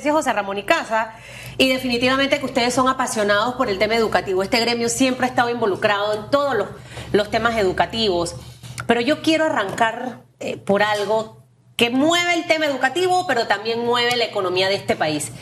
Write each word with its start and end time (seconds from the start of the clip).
José 0.00 0.32
Ramón 0.32 0.58
y 0.58 0.62
Casa, 0.62 1.12
y 1.56 1.70
definitivamente 1.70 2.38
que 2.38 2.46
ustedes 2.46 2.72
son 2.72 2.88
apasionados 2.88 3.56
por 3.56 3.68
el 3.68 3.80
tema 3.80 3.96
educativo. 3.96 4.44
Este 4.44 4.60
gremio 4.60 4.88
siempre 4.88 5.26
ha 5.26 5.28
estado 5.28 5.50
involucrado 5.50 6.14
en 6.14 6.30
todos 6.30 6.54
los, 7.10 7.30
temas 7.32 7.56
educativos, 7.56 8.36
pero 8.86 9.00
yo 9.00 9.22
quiero 9.22 9.46
arrancar 9.46 10.22
eh, 10.38 10.56
por 10.56 10.84
algo 10.84 11.42
que 11.74 11.90
mueve 11.90 12.34
el 12.34 12.46
tema 12.46 12.66
educativo, 12.66 13.26
pero 13.26 13.48
también 13.48 13.84
mueve 13.84 14.14
la 14.14 14.26
economía 14.26 14.68
de 14.68 14.76
este 14.76 14.94
país. 14.94 15.32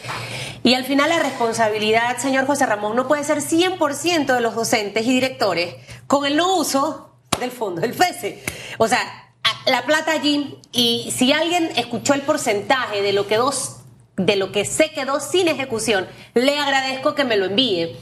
Y 0.62 0.72
al 0.72 0.86
final 0.86 1.10
la 1.10 1.18
responsabilidad, 1.18 2.16
señor 2.16 2.46
José 2.46 2.64
Ramón, 2.64 2.96
no 2.96 3.06
puede 3.06 3.24
ser 3.24 3.42
100% 3.42 4.24
de 4.24 4.40
los 4.40 4.54
docentes 4.54 5.04
y 5.04 5.12
directores 5.12 5.74
con 6.06 6.24
el 6.24 6.34
no 6.34 6.56
uso 6.56 7.18
del 7.38 7.50
fondo 7.50 7.82
del 7.82 7.92
FESE. 7.92 8.42
O 8.78 8.88
sea, 8.88 9.00
la 9.66 9.84
plata 9.84 10.12
allí, 10.12 10.58
y 10.72 11.12
si 11.14 11.34
alguien 11.34 11.70
escuchó 11.76 12.14
el 12.14 12.22
porcentaje 12.22 13.02
de 13.02 13.12
lo 13.12 13.26
que 13.26 13.36
dos 13.36 13.75
de 14.16 14.36
lo 14.36 14.52
que 14.52 14.64
se 14.64 14.90
quedó 14.90 15.20
sin 15.20 15.48
ejecución, 15.48 16.06
le 16.34 16.58
agradezco 16.58 17.14
que 17.14 17.24
me 17.24 17.36
lo 17.36 17.46
envíe, 17.46 17.96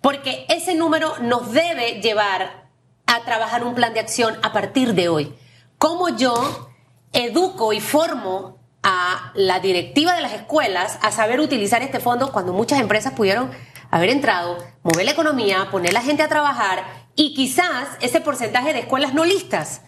porque 0.00 0.46
ese 0.48 0.74
número 0.74 1.18
nos 1.20 1.52
debe 1.52 2.00
llevar 2.00 2.68
a 3.06 3.24
trabajar 3.24 3.64
un 3.64 3.74
plan 3.74 3.94
de 3.94 4.00
acción 4.00 4.36
a 4.42 4.52
partir 4.52 4.94
de 4.94 5.08
hoy. 5.08 5.34
¿Cómo 5.78 6.10
yo 6.10 6.70
educo 7.12 7.72
y 7.72 7.80
formo 7.80 8.58
a 8.82 9.32
la 9.34 9.60
directiva 9.60 10.14
de 10.14 10.22
las 10.22 10.32
escuelas 10.32 10.98
a 11.02 11.10
saber 11.10 11.40
utilizar 11.40 11.82
este 11.82 12.00
fondo 12.00 12.32
cuando 12.32 12.52
muchas 12.52 12.80
empresas 12.80 13.12
pudieron 13.14 13.50
haber 13.90 14.10
entrado, 14.10 14.58
mover 14.82 15.04
la 15.04 15.12
economía, 15.12 15.68
poner 15.70 15.92
la 15.92 16.02
gente 16.02 16.22
a 16.22 16.28
trabajar 16.28 16.84
y 17.16 17.34
quizás 17.34 17.88
ese 18.00 18.20
porcentaje 18.20 18.72
de 18.72 18.80
escuelas 18.80 19.14
no 19.14 19.24
listas 19.24 19.82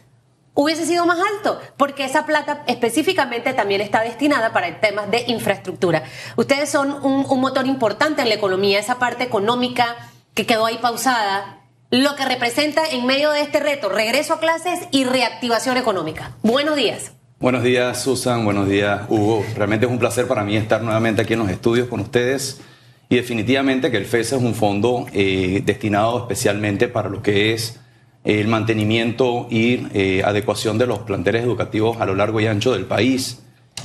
hubiese 0.55 0.87
sido 0.87 1.07
más 1.07 1.19
alto, 1.37 1.61
porque 1.77 2.05
esa 2.05 2.27
plata 2.27 2.65
específicamente 2.67 3.53
también 3.53 3.81
está 3.81 4.03
destinada 4.03 4.53
para 4.53 4.81
temas 4.81 5.11
de 5.11 5.25
infraestructura. 5.29 6.05
Ustedes 6.37 6.71
son 6.71 6.93
un, 7.05 7.41
motor 7.41 7.67
importante 7.67 8.23
en 8.23 8.29
la 8.29 8.35
economía, 8.35 8.79
esa 8.79 8.99
parte 8.99 9.25
económica 9.25 9.97
que 10.35 10.47
quedó 10.47 10.67
ahí 10.67 10.79
pausada, 10.79 11.61
lo 11.91 12.15
que 12.17 12.25
representa 12.25 12.83
en 12.91 13.07
medio 13.07 13.31
de 13.31 13.41
este 13.41 13.61
reto, 13.61 13.89
regreso 13.89 14.35
a 14.35 14.41
clases 14.41 14.81
y 14.91 15.05
reactivación 15.05 15.77
económica. 15.77 16.33
Buenos 16.43 16.77
días. 16.77 17.13
Buenos 17.41 17.63
días, 17.63 18.03
Susan. 18.03 18.45
Buenos 18.45 18.69
días, 18.69 19.03
Hugo. 19.09 19.45
Realmente 19.57 19.87
es 19.87 19.93
un 19.93 19.99
placer 19.99 20.29
para 20.29 20.45
mí 20.45 20.57
estar 20.57 20.83
nuevamente 20.83 21.23
aquí 21.23 21.33
en 21.33 21.39
los 21.39 21.49
estudios 21.49 21.89
con 21.89 22.01
ustedes. 22.01 22.61
Y 23.09 23.17
definitivamente 23.17 23.91
que 23.91 23.97
el 23.97 24.05
FES 24.05 24.35
es 24.35 24.41
un 24.43 24.55
fondo 24.55 25.07
eh, 25.13 25.63
destinado 25.65 26.19
especialmente 26.19 26.87
para 26.87 27.09
lo 27.09 27.23
que 27.23 27.55
es 27.55 27.81
el 28.25 28.49
mantenimiento 28.49 29.47
y 29.51 29.87
eh, 29.95 30.23
adecuación 30.25 30.79
de 30.79 30.87
los 30.87 31.01
planteles 31.01 31.43
educativos 31.43 32.01
a 32.01 32.07
lo 32.07 32.15
largo 32.15 32.41
y 32.41 32.47
ancho 32.47 32.73
del 32.73 32.85
país. 32.85 33.41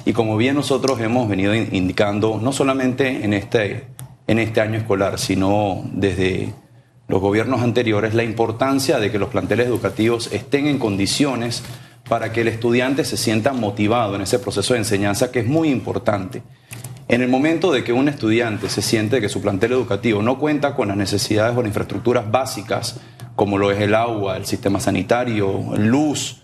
Y 0.05 0.13
como 0.13 0.37
bien 0.37 0.55
nosotros 0.55 0.99
hemos 0.99 1.29
venido 1.29 1.55
indicando, 1.55 2.39
no 2.41 2.51
solamente 2.51 3.23
en 3.23 3.33
este, 3.33 3.87
en 4.27 4.39
este 4.39 4.61
año 4.61 4.77
escolar, 4.77 5.19
sino 5.19 5.83
desde 5.93 6.53
los 7.07 7.21
gobiernos 7.21 7.61
anteriores, 7.61 8.13
la 8.13 8.23
importancia 8.23 8.99
de 8.99 9.11
que 9.11 9.19
los 9.19 9.29
planteles 9.29 9.67
educativos 9.67 10.31
estén 10.33 10.67
en 10.67 10.79
condiciones 10.79 11.63
para 12.09 12.31
que 12.31 12.41
el 12.41 12.49
estudiante 12.49 13.05
se 13.05 13.17
sienta 13.17 13.53
motivado 13.53 14.15
en 14.15 14.21
ese 14.21 14.39
proceso 14.39 14.73
de 14.73 14.79
enseñanza 14.79 15.31
que 15.31 15.39
es 15.39 15.47
muy 15.47 15.69
importante. 15.69 16.43
En 17.07 17.21
el 17.21 17.29
momento 17.29 17.71
de 17.71 17.83
que 17.83 17.93
un 17.93 18.09
estudiante 18.09 18.67
se 18.69 18.81
siente 18.81 19.21
que 19.21 19.29
su 19.29 19.41
plantel 19.41 19.73
educativo 19.73 20.23
no 20.23 20.39
cuenta 20.39 20.75
con 20.75 20.87
las 20.87 20.97
necesidades 20.97 21.55
o 21.55 21.61
las 21.61 21.69
infraestructuras 21.69 22.29
básicas 22.29 22.99
como 23.35 23.57
lo 23.57 23.71
es 23.71 23.81
el 23.81 23.95
agua, 23.95 24.37
el 24.37 24.45
sistema 24.45 24.79
sanitario, 24.79 25.63
luz, 25.77 26.41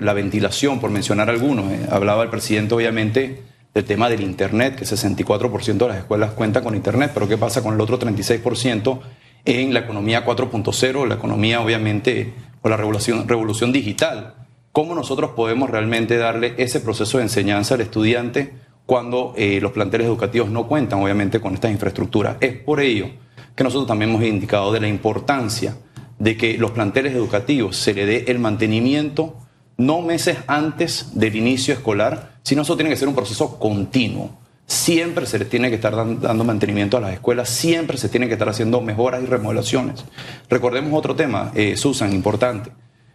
la 0.00 0.12
ventilación, 0.12 0.80
por 0.80 0.90
mencionar 0.90 1.30
algunos. 1.30 1.70
Eh, 1.70 1.86
hablaba 1.90 2.22
el 2.22 2.30
presidente, 2.30 2.74
obviamente, 2.74 3.42
del 3.74 3.84
tema 3.84 4.08
del 4.08 4.22
Internet, 4.22 4.76
que 4.76 4.84
64% 4.84 5.78
de 5.78 5.88
las 5.88 5.98
escuelas 5.98 6.32
cuentan 6.32 6.64
con 6.64 6.74
Internet, 6.74 7.12
pero 7.14 7.28
¿qué 7.28 7.36
pasa 7.36 7.62
con 7.62 7.74
el 7.74 7.80
otro 7.80 7.98
36% 7.98 9.00
en 9.44 9.72
la 9.72 9.80
economía 9.80 10.24
4.0, 10.24 11.06
la 11.06 11.14
economía, 11.14 11.60
obviamente, 11.60 12.32
o 12.62 12.68
la 12.68 12.76
revolución, 12.76 13.28
revolución 13.28 13.72
digital? 13.72 14.34
¿Cómo 14.72 14.94
nosotros 14.94 15.32
podemos 15.32 15.70
realmente 15.70 16.16
darle 16.16 16.54
ese 16.58 16.80
proceso 16.80 17.18
de 17.18 17.24
enseñanza 17.24 17.74
al 17.74 17.80
estudiante 17.80 18.52
cuando 18.86 19.34
eh, 19.36 19.60
los 19.60 19.72
planteles 19.72 20.06
educativos 20.06 20.50
no 20.50 20.66
cuentan, 20.66 21.02
obviamente, 21.02 21.40
con 21.40 21.54
estas 21.54 21.70
infraestructuras? 21.70 22.36
Es 22.40 22.56
por 22.56 22.80
ello 22.80 23.06
que 23.54 23.64
nosotros 23.64 23.88
también 23.88 24.10
hemos 24.10 24.22
indicado 24.22 24.72
de 24.72 24.80
la 24.80 24.88
importancia 24.88 25.76
de 26.18 26.36
que 26.36 26.58
los 26.58 26.72
planteles 26.72 27.14
educativos 27.14 27.76
se 27.76 27.94
le 27.94 28.06
dé 28.06 28.24
el 28.28 28.38
mantenimiento 28.38 29.36
no 29.78 30.02
meses 30.02 30.38
antes 30.48 31.10
del 31.14 31.36
inicio 31.36 31.72
escolar, 31.72 32.32
sino 32.42 32.62
eso 32.62 32.76
tiene 32.76 32.90
que 32.90 32.96
ser 32.96 33.08
un 33.08 33.14
proceso 33.14 33.58
continuo. 33.58 34.36
Siempre 34.66 35.24
se 35.24 35.38
le 35.38 35.44
tiene 35.46 35.70
que 35.70 35.76
estar 35.76 35.94
dando 35.94 36.44
mantenimiento 36.44 36.96
a 36.96 37.00
las 37.00 37.12
escuelas, 37.12 37.48
siempre 37.48 37.96
se 37.96 38.08
tiene 38.08 38.26
que 38.26 38.34
estar 38.34 38.48
haciendo 38.48 38.80
mejoras 38.80 39.22
y 39.22 39.26
remodelaciones. 39.26 40.04
Recordemos 40.50 40.92
otro 40.92 41.14
tema, 41.14 41.52
eh, 41.54 41.76
Susan, 41.76 42.12
importante. 42.12 42.70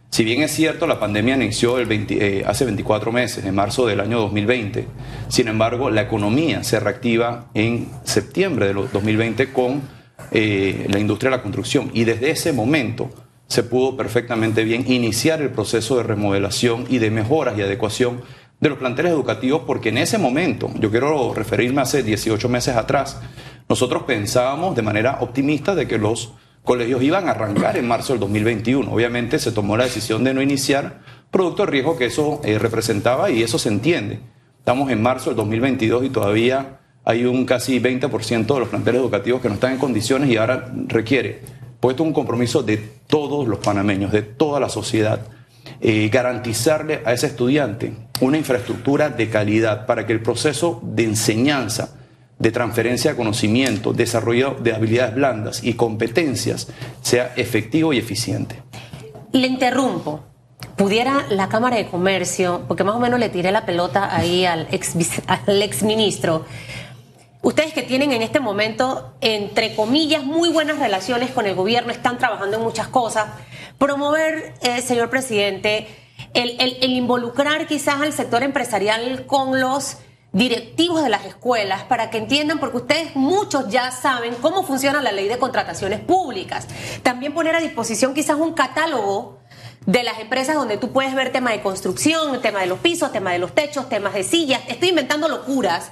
Si 0.10 0.24
bien 0.24 0.42
es 0.42 0.52
cierto, 0.52 0.88
la 0.88 1.00
pandemia 1.00 1.36
inició 1.36 1.80
el 1.80 1.92
eh, 1.92 2.44
hace 2.48 2.66
24 2.66 3.12
meses, 3.12 3.44
en 3.46 3.56
marzo 3.56 3.86
del 3.86 4.00
año 4.00 4.20
2020, 4.20 4.88
sin 5.28 5.48
embargo, 5.48 5.90
la 5.90 6.04
economía 6.04 6.64
se 6.64 6.80
reactiva 6.80 7.50
en 7.54 7.90
septiembre 8.04 8.68
de 8.68 8.74
2020 8.74 9.52
con 9.52 9.82
eh, 10.34 10.88
la 10.90 11.00
industria 11.00 11.30
de 11.30 11.38
la 11.38 11.44
construcción. 11.44 11.92
Y 11.94 12.04
desde 12.04 12.32
ese 12.32 12.52
momento 12.54 13.10
se 13.48 13.64
pudo 13.64 13.96
perfectamente 13.96 14.64
bien 14.64 14.84
iniciar 14.92 15.42
el 15.42 15.52
proceso 15.52 15.98
de 15.98 16.04
remodelación 16.04 16.86
y 16.90 16.98
de 16.98 17.12
mejoras 17.12 17.58
y 17.58 17.62
adecuación 17.62 18.22
de 18.60 18.70
los 18.70 18.80
planteles 18.80 19.12
educativos, 19.12 19.62
porque 19.68 19.90
en 19.90 20.00
ese 20.00 20.18
momento, 20.18 20.72
yo 20.80 20.90
quiero 20.90 21.34
referirme 21.34 21.82
hace 21.82 22.02
18 22.02 22.50
meses 22.50 22.76
atrás, 22.76 23.20
nosotros 23.70 24.04
pensábamos 24.04 24.76
de 24.76 24.82
manera 24.82 25.18
optimista 25.20 25.76
de 25.76 25.88
que 25.88 25.98
los 25.98 26.34
colegios 26.64 27.04
iban 27.04 27.28
a 27.28 27.32
arrancar 27.32 27.78
en 27.78 27.88
marzo 27.88 28.14
del 28.14 28.22
2021. 28.22 28.92
Obviamente 28.92 29.38
se 29.38 29.52
tomó 29.52 29.78
la 29.78 29.84
decisión 29.84 30.24
de 30.24 30.34
no 30.34 30.42
iniciar, 30.42 31.02
producto 31.30 31.66
de 31.66 31.72
riesgo 31.72 31.98
que 31.98 32.06
eso 32.06 32.42
eh, 32.44 32.58
representaba 32.58 33.30
y 33.30 33.44
eso 33.44 33.60
se 33.60 33.70
entiende. 33.70 34.22
Estamos 34.60 34.90
en 34.90 35.02
marzo 35.02 35.30
del 35.30 35.38
2022 35.38 36.06
y 36.06 36.10
todavía 36.10 36.80
hay 37.06 37.26
un 37.26 37.46
casi 37.46 37.80
20% 37.80 38.54
de 38.54 38.60
los 38.60 38.70
planteles 38.70 39.02
educativos 39.02 39.42
que 39.42 39.50
no 39.50 39.56
están 39.56 39.74
en 39.74 39.78
condiciones 39.78 40.30
y 40.30 40.38
ahora 40.38 40.72
requiere, 40.88 41.42
puesto 41.80 42.04
un 42.04 42.14
compromiso 42.14 42.64
de 42.64 42.78
todos 43.08 43.48
los 43.48 43.60
panameños, 43.60 44.12
de 44.12 44.22
toda 44.22 44.60
la 44.60 44.70
sociedad, 44.70 45.22
eh, 45.82 46.10
garantizarle 46.12 47.02
a 47.06 47.14
ese 47.14 47.28
estudiante 47.28 47.94
una 48.22 48.38
infraestructura 48.38 49.10
de 49.10 49.30
calidad 49.30 49.86
para 49.86 50.06
que 50.06 50.14
el 50.14 50.22
proceso 50.22 50.80
de 50.82 51.04
enseñanza, 51.04 51.96
de 52.40 52.52
transferencia 52.52 53.12
de 53.12 53.18
conocimiento, 53.18 53.92
desarrollo 53.94 54.56
de 54.62 54.74
habilidades 54.74 55.16
blandas 55.16 55.64
y 55.64 55.74
competencias 55.74 56.70
sea 57.02 57.34
efectivo 57.36 57.92
y 57.92 57.98
eficiente. 57.98 58.62
Le 59.34 59.48
interrumpo. 59.48 60.24
¿Pudiera 60.78 61.26
la 61.30 61.50
Cámara 61.50 61.76
de 61.76 61.88
Comercio, 61.88 62.62
porque 62.68 62.84
más 62.84 62.96
o 62.96 63.00
menos 63.00 63.20
le 63.20 63.30
tiré 63.30 63.52
la 63.52 63.66
pelota 63.66 64.16
ahí 64.16 64.46
al 64.46 64.68
ex, 64.72 64.94
al 65.28 65.62
ex 65.62 65.84
ministro, 65.84 66.46
Ustedes 67.44 67.74
que 67.74 67.84
tienen 67.84 68.14
en 68.14 68.22
este 68.22 68.40
momento, 68.40 69.16
entre 69.20 69.76
comillas, 69.76 70.24
muy 70.24 70.48
buenas 70.48 70.80
relaciones 70.80 71.32
con 71.32 71.46
el 71.46 71.56
gobierno, 71.56 71.92
están 71.92 72.18
trabajando 72.18 72.56
en 72.56 72.64
muchas 72.64 72.88
cosas. 72.88 73.26
Promover, 73.78 74.54
eh, 74.62 74.82
señor 74.82 75.10
presidente, 75.10 75.90
el, 76.34 76.82
involucrar 76.84 77.68
quizás 77.68 78.00
al 78.02 78.14
sector 78.14 78.44
empresarial 78.44 79.26
con 79.26 79.60
los 79.60 79.98
directivos 80.32 81.04
de 81.04 81.10
las 81.10 81.26
escuelas 81.26 81.84
para 81.84 82.10
que 82.10 82.18
entiendan, 82.18 82.60
porque 82.60 82.78
ustedes 82.78 83.14
muchos 83.18 83.68
ya 83.68 83.92
saben 83.92 84.36
cómo 84.36 84.64
funciona 84.64 85.02
la 85.02 85.12
ley 85.12 85.28
de 85.28 85.38
contrataciones 85.38 86.00
públicas. 86.00 86.70
También 87.04 87.34
poner 87.34 87.58
a 87.58 87.60
disposición 87.60 88.14
quizás 88.14 88.38
un 88.38 88.54
catálogo 88.54 89.40
de 89.86 90.04
las 90.04 90.18
empresas 90.20 90.56
donde 90.56 90.78
tú 90.78 90.94
puedes 90.94 91.14
ver 91.14 91.34
tema 91.34 91.52
de 91.52 91.62
construcción, 91.62 92.42
tema 92.42 92.62
de 92.62 92.68
los 92.68 92.80
pisos, 92.80 93.12
tema 93.12 93.34
de 93.34 93.40
los 93.40 93.54
techos, 93.54 93.90
temas 93.90 94.14
de 94.14 94.24
sillas. 94.24 94.62
Estoy 94.70 94.90
inventando 94.90 95.28
locuras 95.28 95.92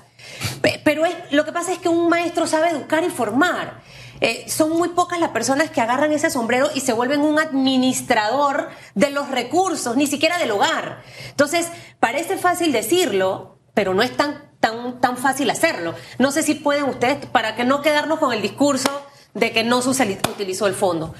pero 0.84 1.06
es, 1.06 1.16
lo 1.32 1.46
que 1.46 1.52
pasa 1.52 1.72
es 1.72 1.80
que 1.80 1.90
un 1.90 2.10
maestro 2.10 2.48
sabe 2.48 2.70
educar 2.70 3.04
y 3.04 3.10
formar. 3.10 3.82
Eh, 4.20 4.46
son 4.48 4.70
muy 4.70 4.90
pocas 4.90 5.20
las 5.20 5.32
personas 5.32 5.72
que 5.72 5.82
agarran 5.82 6.12
ese 6.12 6.30
sombrero 6.30 6.70
y 6.76 6.82
se 6.82 6.94
vuelven 6.94 7.22
un 7.22 7.40
administrador 7.40 8.70
de 8.94 9.10
los 9.10 9.30
recursos, 9.30 9.98
ni 9.98 10.06
siquiera 10.06 10.38
del 10.38 10.52
hogar. 10.52 11.02
Entonces, 11.30 11.68
parece 12.00 12.38
fácil 12.38 12.72
decirlo, 12.72 13.58
pero 13.74 13.96
no 13.96 14.04
es 14.04 14.16
tan, 14.16 14.52
tan, 14.60 15.02
tan 15.02 15.18
fácil 15.18 15.50
hacerlo. 15.50 15.96
No 16.20 16.32
sé 16.32 16.44
si 16.44 16.54
pueden 16.54 16.84
ustedes, 16.84 17.26
para 17.26 17.56
que 17.56 17.64
no 17.64 17.82
quedarnos 17.82 18.20
con 18.20 18.32
el 18.32 18.44
discurso 18.44 18.90
de 19.34 19.52
que 19.52 19.64
no 19.64 19.82
se 19.82 19.90
utilizó 19.90 20.68
el 20.68 20.76
fondo. 20.76 21.16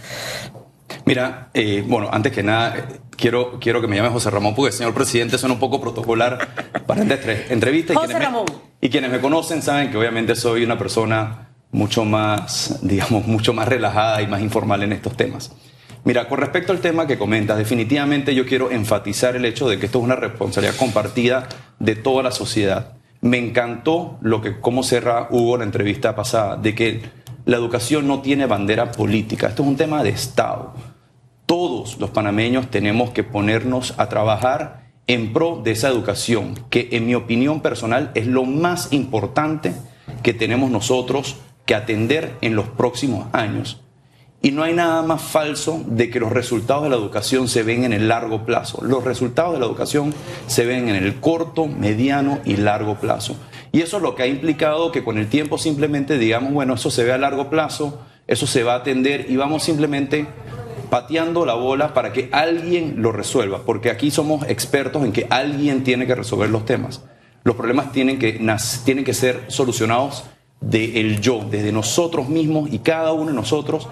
Mira, 1.06 1.50
eh, 1.54 1.84
bueno, 1.88 2.10
antes 2.12 2.32
que 2.32 2.44
nada, 2.44 2.88
quiero, 3.16 3.60
quiero 3.60 3.82
que 3.82 3.88
me 3.88 3.96
llame 3.96 4.10
José 4.10 4.30
Ramón, 4.30 4.56
porque 4.56 4.72
señor 4.72 4.94
presidente 4.94 5.38
suena 5.38 5.54
un 5.54 5.60
poco 5.60 5.82
protocolar 5.82 6.50
para 6.86 7.02
esta 7.04 7.32
entrevista. 7.50 7.94
José 7.94 8.20
Ramón. 8.20 8.46
y 8.80 8.90
quienes 8.90 9.12
me 9.12 9.20
conocen 9.20 9.62
saben 9.62 9.92
que 9.92 9.98
obviamente 9.98 10.36
soy 10.36 10.64
una 10.64 10.78
persona 10.78 11.50
mucho 11.72 12.06
más, 12.06 12.80
digamos, 12.82 13.26
mucho 13.28 13.54
más 13.54 13.68
relajada 13.68 14.22
y 14.22 14.28
más 14.28 14.42
informal 14.42 14.84
en 14.84 14.94
estos 14.94 15.16
temas. 15.16 15.52
Mira, 16.04 16.28
con 16.28 16.40
respecto 16.40 16.72
al 16.72 16.80
tema 16.80 17.06
que 17.06 17.18
comentas, 17.18 17.58
definitivamente 17.58 18.34
yo 18.34 18.46
quiero 18.46 18.72
enfatizar 18.72 19.36
el 19.36 19.46
hecho 19.46 19.70
de 19.70 19.78
que 19.78 19.86
esto 19.86 20.00
es 20.00 20.04
una 20.04 20.16
responsabilidad 20.16 20.76
compartida 20.76 21.48
de 21.80 21.96
toda 21.96 22.24
la 22.24 22.32
sociedad. 22.32 22.94
me 23.22 23.38
encantó 23.38 24.18
lo 24.22 24.42
que, 24.42 24.60
cómo 24.60 24.82
cerra 24.82 25.28
Hugo 25.30 25.58
la 25.58 25.64
entrevista 25.64 26.16
pasada, 26.16 26.58
de 26.58 26.74
que 26.74 27.02
la 27.46 27.58
educación 27.58 28.08
no 28.08 28.22
tiene 28.22 28.48
bandera 28.48 28.92
política. 28.92 29.48
Esto 29.48 29.62
es 29.62 29.70
un 29.70 29.78
tema 29.78 30.02
de 30.02 30.10
Estado. 30.10 30.74
Todos 31.52 32.00
los 32.00 32.12
panameños 32.12 32.72
tenemos 32.72 33.10
que 33.10 33.26
ponernos 33.26 33.94
a 33.98 34.08
trabajar 34.08 34.86
en 35.06 35.34
pro 35.34 35.60
de 35.62 35.72
esa 35.72 35.90
educación, 35.90 36.58
que 36.70 36.88
en 36.94 37.06
mi 37.06 37.14
opinión 37.14 37.60
personal 37.60 38.10
es 38.16 38.26
lo 38.26 38.46
más 38.46 38.94
importante 38.94 39.74
que 40.24 40.34
tenemos 40.34 40.72
nosotros 40.72 41.36
que 41.66 41.76
atender 41.76 42.38
en 42.40 42.56
los 42.56 42.70
próximos 42.70 43.28
años. 43.34 43.82
Y 44.42 44.52
no 44.52 44.64
hay 44.64 44.74
nada 44.74 45.02
más 45.02 45.24
falso 45.24 45.84
de 45.88 46.10
que 46.10 46.22
los 46.22 46.32
resultados 46.32 46.84
de 46.84 46.90
la 46.90 46.96
educación 46.96 47.50
se 47.50 47.64
ven 47.64 47.84
en 47.84 47.92
el 47.92 48.08
largo 48.08 48.46
plazo. 48.46 48.82
Los 48.82 49.04
resultados 49.04 49.52
de 49.52 49.60
la 49.60 49.66
educación 49.66 50.14
se 50.48 50.66
ven 50.66 50.88
en 50.88 50.96
el 50.96 51.20
corto, 51.20 51.68
mediano 51.68 52.40
y 52.46 52.56
largo 52.56 52.96
plazo. 52.96 53.36
Y 53.74 53.82
eso 53.82 53.98
es 53.98 54.04
lo 54.04 54.16
que 54.16 54.24
ha 54.24 54.28
implicado 54.28 54.94
que 54.94 55.04
con 55.04 55.18
el 55.18 55.28
tiempo 55.28 55.58
simplemente 55.58 56.18
digamos, 56.18 56.54
bueno, 56.54 56.76
eso 56.76 56.90
se 56.90 57.04
ve 57.04 57.12
a 57.12 57.18
largo 57.18 57.50
plazo, 57.50 58.00
eso 58.26 58.48
se 58.48 58.64
va 58.64 58.76
a 58.76 58.78
atender 58.78 59.26
y 59.28 59.36
vamos 59.36 59.64
simplemente 59.64 60.26
pateando 60.92 61.46
la 61.46 61.54
bola 61.54 61.94
para 61.94 62.12
que 62.12 62.28
alguien 62.34 62.96
lo 62.98 63.14
resuelva, 63.14 63.62
porque 63.66 63.90
aquí 63.90 64.12
somos 64.12 64.46
expertos 64.50 65.06
en 65.06 65.14
que 65.14 65.26
alguien 65.30 65.86
tiene 65.86 66.06
que 66.06 66.14
resolver 66.14 66.50
los 66.50 66.66
temas. 66.66 67.02
Los 67.46 67.56
problemas 67.56 67.94
tienen 67.94 68.20
que, 68.20 68.46
tienen 68.84 69.06
que 69.06 69.14
ser 69.14 69.46
solucionados 69.48 70.26
del 70.60 70.98
el 70.98 71.22
yo, 71.22 71.46
desde 71.50 71.72
nosotros 71.72 72.28
mismos 72.28 72.74
y 72.74 72.80
cada 72.80 73.14
uno 73.14 73.28
de 73.28 73.34
nosotros 73.34 73.88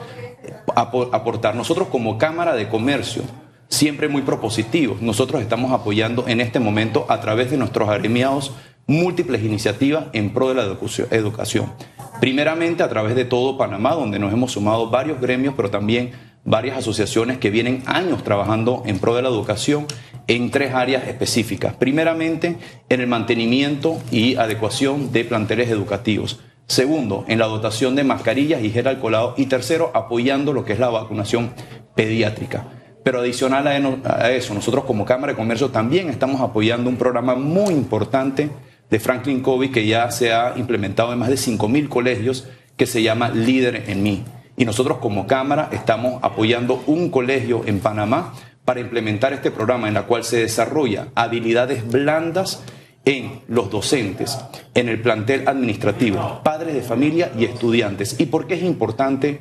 aportar. 0.76 1.56
Nosotros 1.56 1.88
como 1.88 2.18
Cámara 2.18 2.54
de 2.54 2.68
Comercio, 2.68 3.24
siempre 3.70 4.10
muy 4.10 4.24
propositivos, 4.24 5.02
nosotros 5.02 5.42
estamos 5.42 5.72
apoyando 5.72 6.28
en 6.28 6.42
este 6.42 6.60
momento 6.60 7.06
a 7.08 7.22
través 7.22 7.50
de 7.50 7.56
nuestros 7.56 7.88
agremiados 7.88 8.52
múltiples 8.88 9.42
iniciativas 9.42 10.08
en 10.12 10.34
pro 10.34 10.50
de 10.50 10.56
la 10.56 10.64
educación. 11.12 11.72
Primeramente 12.20 12.84
a 12.84 12.90
través 12.90 13.16
de 13.16 13.24
todo 13.24 13.58
Panamá, 13.58 13.94
donde 13.94 14.20
nos 14.20 14.34
hemos 14.34 14.52
sumado 14.52 14.90
varios 14.90 15.22
gremios, 15.22 15.54
pero 15.56 15.70
también 15.70 16.12
varias 16.46 16.78
asociaciones 16.78 17.38
que 17.38 17.50
vienen 17.50 17.84
años 17.86 18.24
trabajando 18.24 18.84
en 18.86 19.00
pro 19.00 19.16
de 19.16 19.22
la 19.22 19.30
educación 19.30 19.86
en 20.28 20.52
tres 20.52 20.74
áreas 20.74 21.08
específicas. 21.08 21.74
Primeramente, 21.76 22.58
en 22.88 23.02
el 23.02 23.08
mantenimiento 23.08 24.00
y 24.12 24.36
adecuación 24.36 25.12
de 25.12 25.26
planteles 25.26 25.70
educativos. 25.70 26.40
Segundo, 26.68 27.26
en 27.28 27.40
la 27.40 27.48
dotación 27.48 27.96
de 27.96 28.04
mascarillas 28.04 28.64
y 28.64 28.70
gel 28.70 28.88
alcoholado. 28.88 29.34
Y 29.38 29.48
tercero, 29.48 29.92
apoyando 29.96 30.54
lo 30.54 30.66
que 30.66 30.74
es 30.74 30.80
la 30.80 30.90
vacunación 30.90 31.52
pediátrica. 31.96 32.68
Pero 33.04 33.22
adicional 33.22 33.68
a 34.06 34.32
eso, 34.32 34.54
nosotros 34.54 34.84
como 34.84 35.04
Cámara 35.04 35.34
de 35.34 35.38
Comercio 35.38 35.70
también 35.70 36.10
estamos 36.10 36.42
apoyando 36.42 36.90
un 36.90 36.98
programa 36.98 37.34
muy 37.34 37.74
importante 37.74 38.52
de 38.90 39.00
Franklin 39.00 39.42
Covey 39.42 39.72
que 39.72 39.88
ya 39.88 40.12
se 40.12 40.32
ha 40.32 40.54
implementado 40.58 41.12
en 41.12 41.20
más 41.20 41.30
de 41.30 41.36
5.000 41.36 41.90
colegios 41.90 42.48
que 42.78 42.86
se 42.86 43.02
llama 43.02 43.30
Líder 43.30 43.86
en 43.88 44.04
mí. 44.04 44.24
Y 44.60 44.66
nosotros 44.66 44.98
como 44.98 45.26
Cámara 45.26 45.70
estamos 45.72 46.20
apoyando 46.22 46.84
un 46.86 47.10
colegio 47.10 47.64
en 47.66 47.80
Panamá 47.80 48.34
para 48.66 48.82
implementar 48.82 49.32
este 49.32 49.52
programa 49.52 49.88
en 49.88 49.94
la 49.94 50.04
cual 50.04 50.26
se 50.26 50.42
desarrolla 50.42 51.08
habilidades 51.16 51.88
blandas 51.88 52.62
en 53.06 53.40
los 53.48 53.72
docentes, 53.72 54.38
en 54.74 54.90
el 54.90 55.02
plantel 55.02 55.48
administrativo, 55.48 56.42
padres 56.44 56.74
de 56.74 56.82
familia 56.82 57.32
y 57.40 57.46
estudiantes. 57.46 58.20
¿Y 58.20 58.26
por 58.26 58.48
qué 58.48 58.56
es 58.56 58.64
importante 58.64 59.40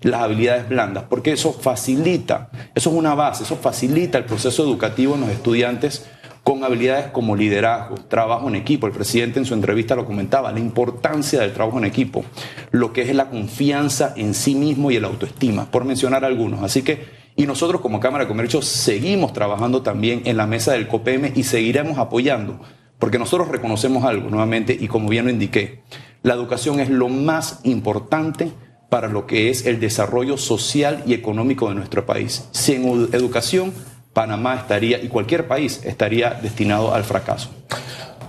las 0.00 0.22
habilidades 0.22 0.68
blandas? 0.68 1.04
Porque 1.04 1.30
eso 1.30 1.52
facilita, 1.52 2.50
eso 2.74 2.90
es 2.90 2.96
una 2.96 3.14
base, 3.14 3.44
eso 3.44 3.54
facilita 3.54 4.18
el 4.18 4.24
proceso 4.24 4.64
educativo 4.64 5.14
en 5.14 5.20
los 5.20 5.30
estudiantes 5.30 6.08
con 6.46 6.62
habilidades 6.62 7.08
como 7.08 7.34
liderazgo, 7.34 7.96
trabajo 8.08 8.46
en 8.46 8.54
equipo. 8.54 8.86
El 8.86 8.92
presidente 8.92 9.40
en 9.40 9.44
su 9.44 9.54
entrevista 9.54 9.96
lo 9.96 10.06
comentaba, 10.06 10.52
la 10.52 10.60
importancia 10.60 11.40
del 11.40 11.52
trabajo 11.52 11.78
en 11.78 11.84
equipo, 11.84 12.24
lo 12.70 12.92
que 12.92 13.02
es 13.02 13.12
la 13.16 13.30
confianza 13.30 14.14
en 14.16 14.32
sí 14.32 14.54
mismo 14.54 14.92
y 14.92 14.96
el 14.96 15.04
autoestima, 15.04 15.68
por 15.72 15.84
mencionar 15.84 16.24
algunos. 16.24 16.62
Así 16.62 16.82
que, 16.82 17.04
y 17.34 17.46
nosotros 17.46 17.80
como 17.80 17.98
Cámara 17.98 18.26
de 18.26 18.28
Comercio 18.28 18.62
seguimos 18.62 19.32
trabajando 19.32 19.82
también 19.82 20.22
en 20.24 20.36
la 20.36 20.46
mesa 20.46 20.74
del 20.74 20.86
COPM 20.86 21.32
y 21.34 21.42
seguiremos 21.42 21.98
apoyando 21.98 22.60
porque 23.00 23.18
nosotros 23.18 23.48
reconocemos 23.48 24.04
algo 24.04 24.30
nuevamente 24.30 24.76
y 24.78 24.86
como 24.86 25.08
bien 25.08 25.24
lo 25.24 25.30
indiqué, 25.32 25.82
la 26.22 26.34
educación 26.34 26.78
es 26.78 26.90
lo 26.90 27.08
más 27.08 27.58
importante 27.64 28.52
para 28.88 29.08
lo 29.08 29.26
que 29.26 29.50
es 29.50 29.66
el 29.66 29.80
desarrollo 29.80 30.38
social 30.38 31.02
y 31.06 31.12
económico 31.12 31.68
de 31.68 31.74
nuestro 31.74 32.06
país. 32.06 32.48
Sin 32.52 32.84
educación, 33.12 33.72
Panamá 34.16 34.54
estaría, 34.56 34.98
y 35.02 35.08
cualquier 35.08 35.46
país, 35.46 35.82
estaría 35.84 36.30
destinado 36.30 36.94
al 36.94 37.04
fracaso. 37.04 37.50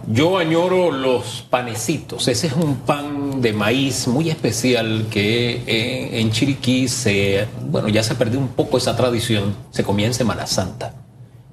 Yo 0.05 0.37
añoro 0.37 0.91
los 0.91 1.47
panecitos. 1.49 2.27
Ese 2.27 2.47
es 2.47 2.53
un 2.53 2.75
pan 2.75 3.41
de 3.41 3.53
maíz 3.53 4.07
muy 4.07 4.29
especial 4.29 5.05
que 5.09 6.19
en 6.19 6.31
Chiriquí 6.31 6.89
se, 6.89 7.47
bueno, 7.61 7.87
ya 7.87 8.03
se 8.03 8.15
perdió 8.15 8.37
un 8.37 8.49
poco 8.49 8.77
esa 8.77 8.97
tradición. 8.97 9.55
Se 9.71 9.85
comía 9.85 10.07
en 10.07 10.13
Semana 10.13 10.45
Santa. 10.45 10.93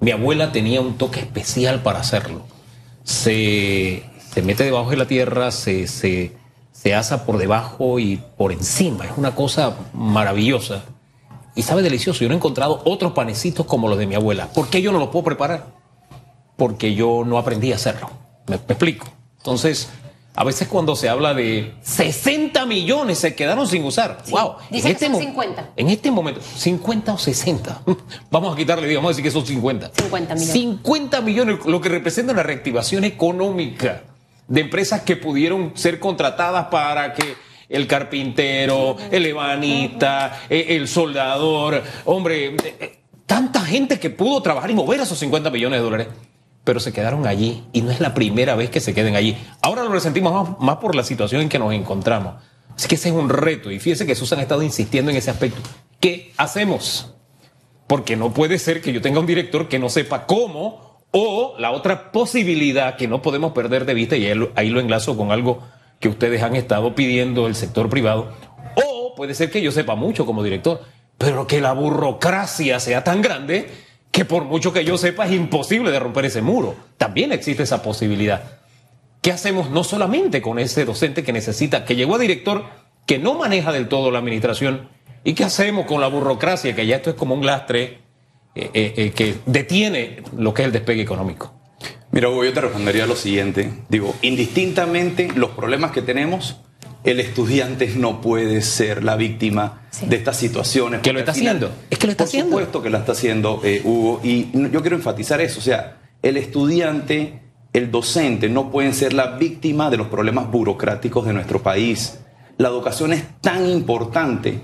Mi 0.00 0.10
abuela 0.10 0.50
tenía 0.50 0.80
un 0.80 0.98
toque 0.98 1.20
especial 1.20 1.82
para 1.82 2.00
hacerlo 2.00 2.44
se, 3.04 4.02
mete 4.42 4.64
debajo 4.64 4.90
de 4.90 4.96
la 4.96 5.06
tierra, 5.06 5.50
se, 5.50 5.86
se, 5.86 6.32
se 6.72 6.94
asa 6.94 7.24
por 7.24 7.38
debajo 7.38 7.98
y 7.98 8.20
por 8.36 8.50
encima. 8.50 9.04
Es 9.04 9.12
una 9.16 9.34
cosa 9.34 9.76
maravillosa. 9.92 10.82
Y 11.54 11.62
sabe 11.62 11.82
delicioso. 11.82 12.20
Yo 12.20 12.28
no 12.28 12.34
he 12.34 12.36
encontrado 12.36 12.82
otros 12.84 13.12
panecitos 13.12 13.66
como 13.66 13.88
los 13.88 13.98
de 13.98 14.06
mi 14.06 14.14
abuela. 14.14 14.48
¿Por 14.48 14.68
qué 14.68 14.82
yo 14.82 14.92
no 14.92 14.98
los 14.98 15.08
puedo 15.08 15.24
preparar? 15.24 15.66
Porque 16.56 16.94
yo 16.94 17.22
no 17.24 17.38
aprendí 17.38 17.72
a 17.72 17.76
hacerlo. 17.76 18.10
me 18.46 18.56
explico. 18.56 19.06
Entonces, 19.38 19.88
a 20.36 20.42
veces 20.42 20.66
cuando 20.66 20.96
se 20.96 21.08
habla 21.08 21.32
de 21.32 21.74
60 21.82 22.66
millones 22.66 23.18
se 23.18 23.36
quedaron 23.36 23.68
sin 23.68 23.84
usar. 23.84 24.18
wow. 24.30 24.56
Dice 24.68 24.88
que 24.88 24.92
este 24.92 25.06
son 25.06 25.20
50. 25.20 25.70
En 25.76 25.90
este 25.90 26.10
momento, 26.10 26.40
50 26.40 27.14
o 27.14 27.18
60. 27.18 27.82
Vamos 28.32 28.52
a 28.52 28.56
quitarle, 28.56 28.88
digamos, 28.88 29.08
a 29.08 29.10
decir 29.10 29.22
que 29.22 29.30
son 29.30 29.46
50. 29.46 29.92
50 29.96 30.34
millones. 30.34 30.52
50 30.52 31.20
millones, 31.20 31.64
lo 31.66 31.80
que 31.80 31.88
representa 31.88 32.32
una 32.32 32.42
reactivación 32.42 33.04
económica 33.04 34.02
de 34.48 34.60
empresas 34.60 35.02
que 35.02 35.14
pudieron 35.14 35.72
ser 35.76 36.00
contratadas 36.00 36.66
para 36.66 37.14
que 37.14 37.36
el 37.74 37.86
carpintero, 37.86 38.96
el 39.10 39.26
ebanista, 39.26 40.42
eh, 40.48 40.66
el 40.70 40.88
soldador, 40.88 41.82
hombre, 42.04 42.46
eh, 42.46 42.76
eh, 42.80 42.98
tanta 43.26 43.60
gente 43.60 43.98
que 43.98 44.10
pudo 44.10 44.40
trabajar 44.42 44.70
y 44.70 44.74
mover 44.74 45.00
esos 45.00 45.18
50 45.18 45.50
millones 45.50 45.80
de 45.80 45.84
dólares 45.84 46.08
pero 46.64 46.80
se 46.80 46.92
quedaron 46.92 47.26
allí 47.26 47.62
y 47.72 47.82
no 47.82 47.90
es 47.90 48.00
la 48.00 48.14
primera 48.14 48.54
vez 48.56 48.70
que 48.70 48.80
se 48.80 48.94
queden 48.94 49.16
allí. 49.16 49.36
Ahora 49.60 49.84
lo 49.84 49.90
resentimos 49.90 50.58
más, 50.58 50.76
por 50.78 50.94
la 50.94 51.04
situación 51.04 51.42
en 51.42 51.50
que 51.50 51.58
nos 51.58 51.74
encontramos. 51.74 52.36
Así 52.74 52.88
que 52.88 52.94
ese 52.94 53.10
es 53.10 53.14
un 53.14 53.28
reto 53.28 53.70
y 53.70 53.78
fíjese 53.78 54.06
que 54.06 54.14
Susan 54.14 54.38
ha 54.38 54.42
estado 54.42 54.62
insistiendo 54.62 55.10
en 55.10 55.18
ese 55.18 55.30
aspecto. 55.30 55.60
¿Qué 56.00 56.32
hacemos? 56.38 57.14
Porque 57.86 58.16
no 58.16 58.32
puede 58.32 58.58
ser 58.58 58.80
que 58.80 58.92
yo 58.92 59.02
tenga 59.02 59.20
un 59.20 59.26
director 59.26 59.68
que 59.68 59.78
no 59.78 59.90
sepa 59.90 60.24
cómo 60.24 61.02
o 61.10 61.54
la 61.58 61.70
otra 61.70 62.10
posibilidad 62.10 62.96
que 62.96 63.06
no 63.06 63.22
podemos 63.22 63.52
perder 63.52 63.84
de 63.84 63.94
vista 63.94 64.16
y 64.16 64.26
ahí 64.56 64.70
lo 64.70 64.80
enlazo 64.80 65.16
con 65.16 65.30
algo 65.30 65.62
que 66.00 66.08
ustedes 66.08 66.42
han 66.42 66.56
estado 66.56 66.94
pidiendo 66.94 67.46
el 67.46 67.54
sector 67.54 67.88
privado. 67.88 68.32
O 68.76 69.14
puede 69.14 69.34
ser 69.34 69.50
que 69.50 69.62
yo 69.62 69.72
sepa 69.72 69.94
mucho 69.94 70.26
como 70.26 70.42
director, 70.42 70.82
pero 71.18 71.46
que 71.46 71.60
la 71.60 71.72
burocracia 71.72 72.80
sea 72.80 73.04
tan 73.04 73.22
grande 73.22 73.68
que 74.10 74.24
por 74.24 74.44
mucho 74.44 74.72
que 74.72 74.84
yo 74.84 74.96
sepa 74.96 75.26
es 75.26 75.32
imposible 75.32 75.90
de 75.90 75.98
romper 75.98 76.26
ese 76.26 76.42
muro. 76.42 76.76
También 76.98 77.32
existe 77.32 77.64
esa 77.64 77.82
posibilidad. 77.82 78.60
¿Qué 79.20 79.32
hacemos 79.32 79.70
no 79.70 79.82
solamente 79.84 80.42
con 80.42 80.58
ese 80.58 80.84
docente 80.84 81.24
que 81.24 81.32
necesita, 81.32 81.84
que 81.84 81.96
llegó 81.96 82.14
a 82.14 82.18
director, 82.18 82.64
que 83.06 83.18
no 83.18 83.34
maneja 83.34 83.72
del 83.72 83.88
todo 83.88 84.10
la 84.10 84.18
administración? 84.18 84.88
¿Y 85.24 85.32
qué 85.32 85.44
hacemos 85.44 85.86
con 85.86 86.00
la 86.00 86.08
burocracia, 86.08 86.76
que 86.76 86.86
ya 86.86 86.96
esto 86.96 87.10
es 87.10 87.16
como 87.16 87.34
un 87.34 87.46
lastre 87.46 88.02
eh, 88.54 88.70
eh, 88.74 88.94
eh, 88.96 89.10
que 89.12 89.36
detiene 89.46 90.22
lo 90.36 90.52
que 90.52 90.62
es 90.62 90.66
el 90.66 90.72
despegue 90.72 91.02
económico? 91.02 91.54
Mira, 92.14 92.28
yo 92.28 92.52
te 92.52 92.60
respondería 92.60 93.08
lo 93.08 93.16
siguiente. 93.16 93.72
Digo, 93.88 94.14
indistintamente 94.22 95.32
los 95.34 95.50
problemas 95.50 95.90
que 95.90 96.00
tenemos, 96.00 96.60
el 97.02 97.18
estudiante 97.18 97.92
no 97.96 98.20
puede 98.20 98.62
ser 98.62 99.02
la 99.02 99.16
víctima 99.16 99.82
de 100.00 100.14
estas 100.14 100.36
situaciones. 100.36 101.00
Que 101.00 101.12
lo 101.12 101.18
está 101.18 101.32
haciendo. 101.32 101.72
Es 101.90 101.98
que 101.98 102.06
lo 102.06 102.12
está 102.12 102.22
haciendo. 102.22 102.52
Por 102.52 102.60
supuesto 102.60 102.82
que 102.84 102.90
lo 102.90 102.98
está 102.98 103.12
haciendo, 103.12 103.60
eh, 103.64 103.82
Hugo. 103.82 104.20
Y 104.22 104.48
yo 104.70 104.80
quiero 104.80 104.94
enfatizar 104.94 105.40
eso. 105.40 105.58
O 105.58 105.62
sea, 105.62 106.02
el 106.22 106.36
estudiante, 106.36 107.42
el 107.72 107.90
docente 107.90 108.48
no 108.48 108.70
pueden 108.70 108.94
ser 108.94 109.12
la 109.12 109.32
víctima 109.32 109.90
de 109.90 109.96
los 109.96 110.06
problemas 110.06 110.48
burocráticos 110.48 111.26
de 111.26 111.32
nuestro 111.32 111.64
país. 111.64 112.20
La 112.58 112.68
educación 112.68 113.12
es 113.12 113.24
tan 113.40 113.68
importante 113.68 114.60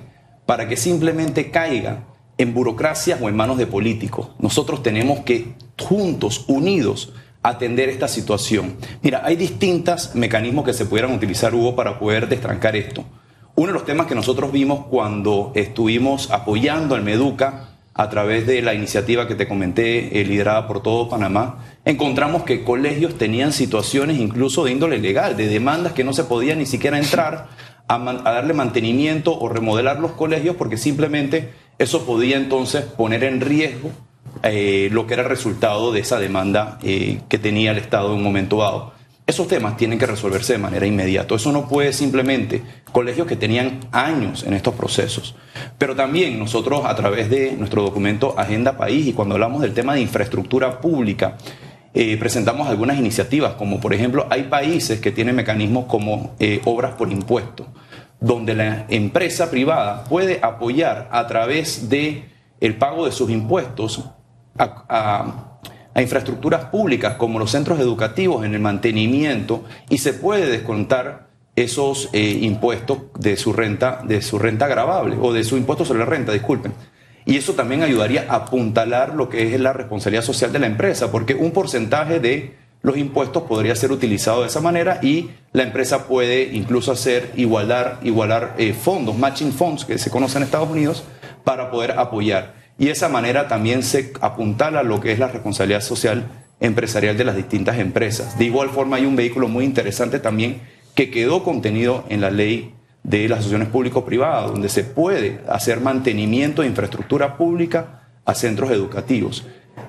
para 0.47 0.69
que 0.69 0.76
simplemente 0.76 1.50
caiga 1.50 2.04
en 2.38 2.54
burocracias 2.54 3.21
o 3.21 3.28
en 3.28 3.35
manos 3.35 3.59
de 3.59 3.66
políticos. 3.66 4.28
Nosotros 4.38 4.85
tenemos 4.85 5.25
que 5.25 5.54
juntos, 5.76 6.45
unidos, 6.47 7.12
atender 7.43 7.89
esta 7.89 8.09
situación. 8.09 8.77
Mira, 9.03 9.23
hay 9.25 9.37
distintos 9.37 10.15
mecanismos 10.15 10.65
que 10.65 10.75
se 10.75 10.87
pudieran 10.87 11.13
utilizar, 11.13 11.55
Hugo, 11.55 11.75
para 11.75 11.99
poder 11.99 12.29
destrancar 12.29 12.77
esto. 12.77 13.05
Uno 13.55 13.69
de 13.69 13.75
los 13.75 13.85
temas 13.85 14.07
que 14.07 14.15
nosotros 14.15 14.53
vimos 14.53 14.87
cuando 14.87 15.53
estuvimos 15.55 16.31
apoyando 16.31 16.95
al 16.95 17.03
Meduca 17.03 17.69
a 17.95 18.09
través 18.09 18.47
de 18.47 18.63
la 18.63 18.73
iniciativa 18.73 19.27
que 19.27 19.35
te 19.35 19.49
comenté, 19.49 20.21
eh, 20.21 20.25
liderada 20.25 20.67
por 20.67 20.83
todo 20.83 21.09
Panamá, 21.09 21.59
encontramos 21.85 22.45
que 22.45 22.65
colegios 22.65 23.19
tenían 23.19 23.53
situaciones 23.53 24.19
incluso 24.19 24.65
de 24.65 24.73
índole 24.73 24.99
legal, 24.99 25.37
de 25.37 25.49
demandas 25.49 25.93
que 25.93 26.05
no 26.05 26.13
se 26.13 26.25
podía 26.25 26.55
ni 26.55 26.67
siquiera 26.67 26.99
entrar 26.99 27.49
a, 27.89 27.99
darle 27.99 28.55
mantenimiento 28.55 29.39
o 29.39 29.49
remodelar 29.49 29.99
los 29.99 30.13
colegios 30.13 30.57
porque 30.57 30.77
simplemente 30.77 31.51
eso 31.79 32.07
podía 32.07 32.37
entonces 32.37 32.85
poner 32.85 33.25
en 33.25 33.41
riesgo 33.41 33.91
eh, 34.43 34.89
lo 34.93 35.07
que 35.07 35.15
era 35.15 35.23
el 35.23 35.29
resultado 35.29 35.93
de 35.93 36.01
esa 36.01 36.19
demanda 36.19 36.79
eh, 36.83 37.21
que 37.29 37.39
tenía 37.39 37.73
el 37.73 37.79
Estado 37.79 38.09
en 38.09 38.19
un 38.19 38.23
momento 38.23 38.59
dado. 38.59 38.93
Esos 39.27 39.47
temas 39.47 39.77
tienen 39.77 39.99
que 39.99 40.07
resolverse 40.07 40.55
de 40.55 40.59
manera 40.59 40.87
inmediata. 40.87 41.35
Eso 41.35 41.53
no 41.53 41.69
puede 41.69 41.93
simplemente 41.93 42.63
colegios 42.91 43.27
que 43.27 43.37
tenían 43.37 43.81
años 43.93 44.43
en 44.43 44.55
estos 44.55 44.75
procesos. 44.75 45.37
Pero 45.79 45.95
también 45.95 46.39
nosotros 46.39 46.83
a 46.85 46.97
través 46.97 47.31
de 47.31 47.53
nuestro 47.53 47.83
documento 47.83 48.35
Agenda 48.37 48.77
País 48.77 49.07
y 49.07 49.13
cuando 49.13 49.35
hablamos 49.35 49.61
del 49.61 49.75
tema 49.75 49.95
de 49.95 50.01
infraestructura 50.01 50.81
pública, 50.81 51.37
eh, 51.95 52.17
presentamos 52.17 52.67
algunas 52.69 52.99
iniciativas, 52.99 53.55
como 53.55 53.79
por 53.81 53.95
ejemplo 53.95 54.27
hay 54.31 54.45
países 54.45 55.01
que 55.01 55.13
tienen 55.13 55.37
mecanismos 55.37 55.85
como 55.85 56.35
obras 56.65 56.95
por 56.95 57.13
impuesto, 57.13 57.67
donde 58.21 58.55
la 58.55 58.87
empresa 58.89 59.51
privada 59.51 60.05
puede 60.05 60.41
apoyar 60.43 61.09
a 61.13 61.27
través 61.27 61.89
de 61.89 62.25
el 62.61 62.77
pago 62.77 63.07
de 63.07 63.13
sus 63.13 63.31
impuestos 63.31 64.05
a 64.61 66.00
infraestructuras 66.00 66.67
públicas 66.67 67.14
como 67.17 67.38
los 67.38 67.50
centros 67.50 67.81
educativos 67.81 68.45
en 68.45 68.55
el 68.55 68.61
mantenimiento 68.61 69.64
y 69.88 69.99
se 69.99 70.12
puede 70.12 70.47
descontar 70.47 71.31
esos 71.57 72.09
eh, 72.12 72.38
impuestos 72.43 72.99
de 73.19 73.37
su 73.37 73.52
renta, 73.52 74.02
de 74.05 74.23
su 74.23 74.38
renta 74.38 74.67
agravable 74.67 75.17
o 75.21 75.33
de 75.33 75.45
su 75.45 75.57
impuesto 75.57 75.85
sobre 75.85 76.00
la 76.00 76.07
renta, 76.07 76.33
disculpen. 76.33 76.73
Y 77.26 77.37
eso 77.37 77.55
también 77.55 77.83
ayudaría 77.83 78.26
a 78.29 78.37
apuntalar 78.37 79.14
lo 79.14 79.29
que 79.29 79.55
es 79.55 79.61
la 79.61 79.73
responsabilidad 79.73 80.25
social 80.25 80.52
de 80.52 80.59
la 80.59 80.67
empresa, 80.67 81.12
porque 81.12 81.35
un 81.35 81.50
porcentaje 81.50 82.19
de 82.19 82.57
los 82.83 82.97
impuestos 82.97 83.43
podría 83.43 83.76
ser 83.76 83.93
utilizado 83.93 84.40
de 84.40 84.47
esa 84.47 84.62
manera 84.62 85.00
y 85.02 85.31
la 85.52 85.64
empresa 85.64 86.07
puede 86.07 86.45
incluso 86.55 86.93
hacer 86.93 87.31
igualar, 87.37 87.99
igualar 88.02 88.55
eh, 88.57 88.73
fondos, 88.73 89.19
matching 89.19 89.52
funds 89.52 89.85
que 89.85 89.99
se 89.99 90.11
conocen 90.11 90.38
en 90.38 90.45
Estados 90.45 90.71
Unidos, 90.71 91.05
para 91.45 91.71
poder 91.71 91.93
apoyar 91.93 92.60
y 92.79 92.87
de 92.87 92.93
esa 92.93 93.09
manera 93.09 93.49
también 93.49 93.83
se 93.83 94.12
apuntala 94.21 94.83
lo 94.83 95.00
que 95.00 95.12
es 95.12 95.19
la 95.19 95.29
responsabilidad 95.29 95.81
social 95.81 96.27
empresarial 96.61 97.17
de 97.17 97.25
las 97.25 97.37
distintas 97.37 97.79
empresas. 97.79 98.39
De 98.39 98.45
igual 98.45 98.71
forma 98.71 98.97
hay 98.97 99.07
un 99.07 99.17
vehículo 99.17 99.49
muy 99.49 99.65
interesante 99.65 100.19
también 100.19 100.61
que 100.95 101.11
quedó 101.11 101.43
contenido 101.43 102.05
en 102.09 102.21
la 102.21 102.31
ley 102.31 102.75
de 103.03 103.29
las 103.29 103.41
asociaciones 103.41 103.69
público-privadas, 103.69 104.50
donde 104.50 104.69
se 104.69 104.85
puede 104.85 105.41
hacer 105.49 105.81
mantenimiento 105.81 106.62
de 106.62 106.69
infraestructura 106.69 107.37
pública 107.37 108.09
a 108.25 108.35
centros 108.35 108.71
educativos. 108.71 109.47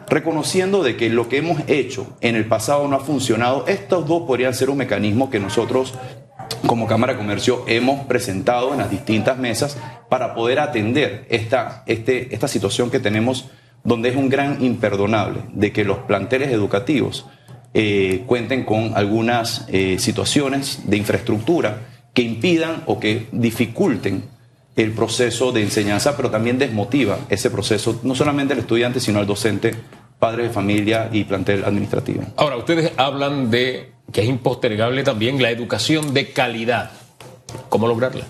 Reconociendo 0.07 0.83
de 0.83 0.95
que 0.95 1.09
lo 1.09 1.27
que 1.27 1.37
hemos 1.37 1.61
hecho 1.67 2.15
en 2.21 2.35
el 2.35 2.45
pasado 2.45 2.87
no 2.87 2.95
ha 2.95 2.99
funcionado, 3.01 3.65
estos 3.67 4.07
dos 4.07 4.23
podrían 4.23 4.53
ser 4.53 4.69
un 4.69 4.77
mecanismo 4.77 5.29
que 5.29 5.39
nosotros 5.39 5.93
como 6.55 6.87
Cámara 6.87 7.13
de 7.13 7.19
Comercio 7.19 7.63
hemos 7.67 8.05
presentado 8.05 8.71
en 8.73 8.79
las 8.79 8.91
distintas 8.91 9.37
mesas 9.37 9.77
para 10.09 10.33
poder 10.33 10.59
atender 10.59 11.25
esta, 11.29 11.83
este, 11.85 12.33
esta 12.33 12.47
situación 12.47 12.89
que 12.89 12.99
tenemos 12.99 13.49
donde 13.83 14.09
es 14.09 14.15
un 14.15 14.29
gran 14.29 14.63
imperdonable 14.63 15.41
de 15.53 15.71
que 15.71 15.83
los 15.83 15.99
planteles 15.99 16.51
educativos 16.51 17.25
eh, 17.73 18.23
cuenten 18.27 18.65
con 18.65 18.93
algunas 18.95 19.65
eh, 19.69 19.97
situaciones 19.97 20.81
de 20.85 20.97
infraestructura 20.97 21.87
que 22.13 22.21
impidan 22.21 22.83
o 22.85 22.99
que 22.99 23.27
dificulten 23.31 24.23
el 24.75 24.91
proceso 24.91 25.51
de 25.51 25.61
enseñanza, 25.61 26.15
pero 26.15 26.29
también 26.29 26.57
desmotiva 26.57 27.19
ese 27.29 27.49
proceso, 27.49 27.99
no 28.03 28.15
solamente 28.15 28.53
al 28.53 28.59
estudiante, 28.59 28.99
sino 28.99 29.19
al 29.19 29.27
docente, 29.27 29.73
padre 30.19 30.43
de 30.43 30.49
familia 30.49 31.09
y 31.11 31.23
plantel 31.23 31.65
administrativo. 31.65 32.23
Ahora, 32.37 32.57
ustedes 32.57 32.91
hablan 32.97 33.49
de 33.49 33.90
que 34.11 34.21
es 34.21 34.27
impostergable 34.27 35.03
también 35.03 35.41
la 35.41 35.51
educación 35.51 36.13
de 36.13 36.31
calidad. 36.31 36.91
¿Cómo 37.69 37.87
lograrla? 37.87 38.25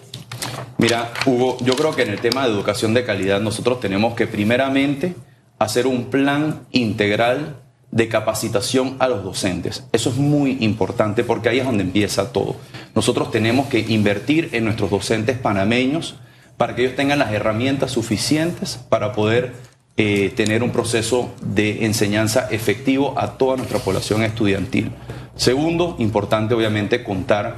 Mira, 0.78 1.12
Hugo, 1.26 1.58
yo 1.62 1.76
creo 1.76 1.96
que 1.96 2.04
en 2.04 2.10
el 2.10 2.20
tema 2.20 2.46
de 2.46 2.54
educación 2.54 2.94
de 2.94 3.06
calidad 3.06 3.40
nosotros 3.40 3.80
tenemos 3.80 4.16
que 4.16 4.28
primeramente 4.28 5.16
hacer 5.60 5.86
un 5.86 6.06
plan 6.06 6.62
integral 6.72 7.58
de 7.92 8.08
capacitación 8.08 8.96
a 9.00 9.08
los 9.08 9.24
docentes. 9.24 9.84
Eso 9.92 10.10
es 10.10 10.16
muy 10.16 10.58
importante 10.62 11.24
porque 11.24 11.50
ahí 11.50 11.60
es 11.60 11.66
donde 11.66 11.84
empieza 11.84 12.32
todo. 12.32 12.56
Nosotros 12.96 13.32
tenemos 13.32 13.68
que 13.68 13.80
invertir 13.80 14.50
en 14.54 14.64
nuestros 14.66 14.90
docentes 14.90 15.38
panameños 15.38 16.16
para 16.58 16.76
que 16.76 16.84
ellos 16.84 16.96
tengan 16.96 17.20
las 17.20 17.32
herramientas 17.34 17.92
suficientes 17.92 18.80
para 18.90 19.12
poder 19.14 19.54
eh, 19.98 20.32
tener 20.36 20.64
un 20.64 20.72
proceso 20.72 21.34
de 21.42 21.86
enseñanza 21.86 22.48
efectivo 22.50 23.14
a 23.18 23.38
toda 23.38 23.58
nuestra 23.58 23.80
población 23.80 24.24
estudiantil. 24.24 24.90
Segundo, 25.36 25.98
importante 26.00 26.54
obviamente 26.54 27.04
contar 27.04 27.58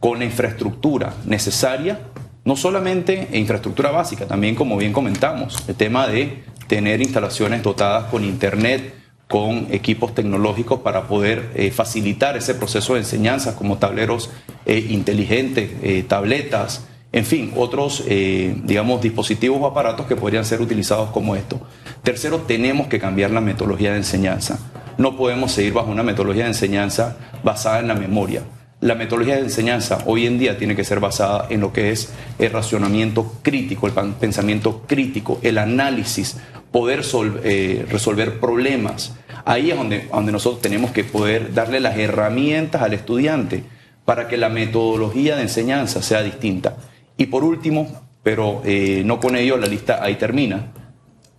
con 0.00 0.18
la 0.18 0.24
infraestructura 0.24 1.12
necesaria, 1.26 2.00
no 2.44 2.56
solamente 2.56 3.28
infraestructura 3.34 3.90
básica, 3.90 4.26
también 4.26 4.54
como 4.54 4.78
bien 4.78 4.92
comentamos, 4.94 5.62
el 5.68 5.74
tema 5.74 6.08
de 6.08 6.44
tener 6.68 7.02
instalaciones 7.02 7.62
dotadas 7.62 8.04
con 8.10 8.24
internet, 8.24 8.94
con 9.28 9.68
equipos 9.70 10.14
tecnológicos 10.14 10.80
para 10.80 11.06
poder 11.06 11.50
eh, 11.54 11.70
facilitar 11.70 12.36
ese 12.36 12.54
proceso 12.54 12.94
de 12.94 13.00
enseñanza 13.00 13.56
como 13.56 13.76
tableros 13.76 14.30
eh, 14.64 14.86
inteligentes, 14.88 16.08
tabletas, 16.08 16.86
en 17.16 17.24
fin, 17.24 17.52
otros, 17.54 18.04
digamos, 18.08 19.00
dispositivos 19.00 19.60
o 19.60 19.66
aparatos 19.66 20.06
que 20.06 20.16
podrían 20.16 20.44
ser 20.44 20.60
utilizados 20.60 21.10
como 21.10 21.36
esto. 21.36 21.60
Tercero, 22.02 22.40
tenemos 22.40 22.88
que 22.88 22.98
cambiar 22.98 23.30
la 23.30 23.40
metodología 23.40 23.92
de 23.92 23.98
enseñanza. 23.98 24.58
No 24.98 25.16
podemos 25.16 25.52
seguir 25.52 25.74
bajo 25.74 25.92
una 25.92 26.02
metodología 26.02 26.42
de 26.42 26.50
enseñanza 26.50 27.16
basada 27.44 27.78
en 27.78 27.86
la 27.86 27.94
memoria. 27.94 28.42
La 28.80 28.96
metodología 28.96 29.36
de 29.36 29.42
enseñanza 29.42 29.98
hoy 30.06 30.26
en 30.26 30.40
día 30.40 30.58
tiene 30.58 30.74
que 30.74 30.82
ser 30.82 30.98
basada 30.98 31.46
en 31.50 31.60
lo 31.60 31.72
que 31.72 31.92
es 31.92 32.12
el 32.40 32.50
racionamiento 32.50 33.38
crítico, 33.42 33.86
el 33.86 33.92
pensamiento 34.14 34.82
crítico, 34.86 35.38
el 35.42 35.58
análisis, 35.58 36.38
poder 36.72 37.02
eh, 37.44 37.86
resolver 37.88 38.40
problemas. 38.40 39.14
Ahí 39.44 39.70
es 39.70 39.76
donde, 39.76 40.08
donde 40.12 40.32
nosotros 40.32 40.62
tenemos 40.62 40.90
que 40.90 41.04
poder 41.04 41.54
darle 41.54 41.78
las 41.78 41.96
herramientas 41.96 42.82
al 42.82 42.92
estudiante 42.92 43.62
para 44.04 44.26
que 44.26 44.36
la 44.36 44.48
metodología 44.48 45.36
de 45.36 45.42
enseñanza 45.42 46.02
sea 46.02 46.22
distinta. 46.22 46.76
Y 47.16 47.26
por 47.26 47.44
último, 47.44 48.04
pero 48.22 48.62
eh, 48.64 49.02
no 49.04 49.20
con 49.20 49.36
ello 49.36 49.56
la 49.56 49.66
lista 49.66 50.02
ahí 50.02 50.16
termina, 50.16 50.72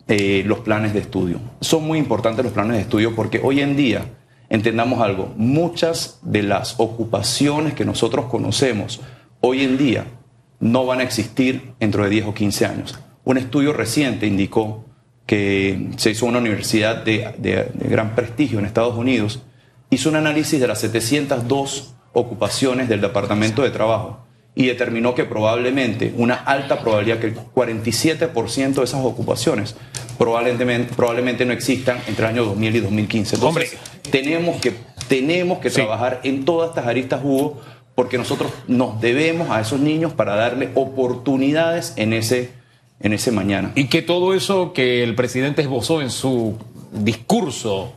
eh, 0.07 0.43
los 0.45 0.59
planes 0.59 0.93
de 0.93 0.99
estudio. 0.99 1.39
Son 1.59 1.83
muy 1.85 1.97
importantes 1.97 2.45
los 2.45 2.53
planes 2.53 2.77
de 2.77 2.81
estudio 2.83 3.15
porque 3.15 3.41
hoy 3.43 3.59
en 3.59 3.75
día, 3.75 4.05
entendamos 4.49 5.01
algo, 5.01 5.33
muchas 5.35 6.19
de 6.21 6.43
las 6.43 6.75
ocupaciones 6.77 7.73
que 7.73 7.85
nosotros 7.85 8.25
conocemos 8.25 9.01
hoy 9.41 9.63
en 9.63 9.77
día 9.77 10.05
no 10.59 10.85
van 10.85 10.99
a 10.99 11.03
existir 11.03 11.73
dentro 11.79 12.03
de 12.03 12.09
10 12.09 12.27
o 12.27 12.33
15 12.33 12.65
años. 12.65 12.99
Un 13.23 13.37
estudio 13.37 13.73
reciente 13.73 14.27
indicó 14.27 14.85
que 15.25 15.89
se 15.97 16.11
hizo 16.11 16.27
una 16.27 16.37
universidad 16.37 17.03
de, 17.03 17.33
de 17.39 17.89
gran 17.89 18.13
prestigio 18.13 18.59
en 18.59 18.65
Estados 18.65 18.95
Unidos, 18.95 19.41
hizo 19.89 20.09
un 20.09 20.17
análisis 20.17 20.59
de 20.59 20.67
las 20.67 20.79
702 20.81 21.95
ocupaciones 22.13 22.87
del 22.87 23.01
Departamento 23.01 23.63
de 23.63 23.71
Trabajo 23.71 24.24
y 24.55 24.67
determinó 24.67 25.13
que 25.13 25.25
probablemente, 25.25 26.13
una 26.15 26.35
alta 26.35 26.79
probabilidad, 26.79 27.19
que 27.19 27.27
el 27.27 27.35
47% 27.35 28.73
de 28.73 28.83
esas 28.83 29.03
ocupaciones 29.03 29.75
probablemente, 30.17 30.93
probablemente 30.95 31.45
no 31.45 31.51
existan 31.51 31.99
entre 32.07 32.25
el 32.25 32.31
año 32.31 32.45
2000 32.45 32.75
y 32.75 32.79
2015. 32.79 33.35
Entonces, 33.35 33.77
tenemos 34.09 34.61
que, 34.61 34.73
tenemos 35.09 35.59
que 35.59 35.69
trabajar 35.69 36.21
en 36.23 36.45
todas 36.45 36.69
estas 36.69 36.87
aristas, 36.87 37.19
Hugo, 37.21 37.61
porque 37.95 38.17
nosotros 38.17 38.51
nos 38.67 39.01
debemos 39.01 39.49
a 39.49 39.59
esos 39.59 39.79
niños 39.79 40.13
para 40.13 40.35
darle 40.35 40.69
oportunidades 40.75 41.93
en 41.97 42.13
ese, 42.13 42.51
en 43.01 43.11
ese 43.11 43.31
mañana. 43.31 43.73
Y 43.75 43.85
que 43.85 44.01
todo 44.01 44.33
eso 44.33 44.71
que 44.71 45.03
el 45.03 45.15
presidente 45.15 45.61
esbozó 45.61 46.01
en 46.01 46.11
su 46.11 46.57
discurso 46.93 47.93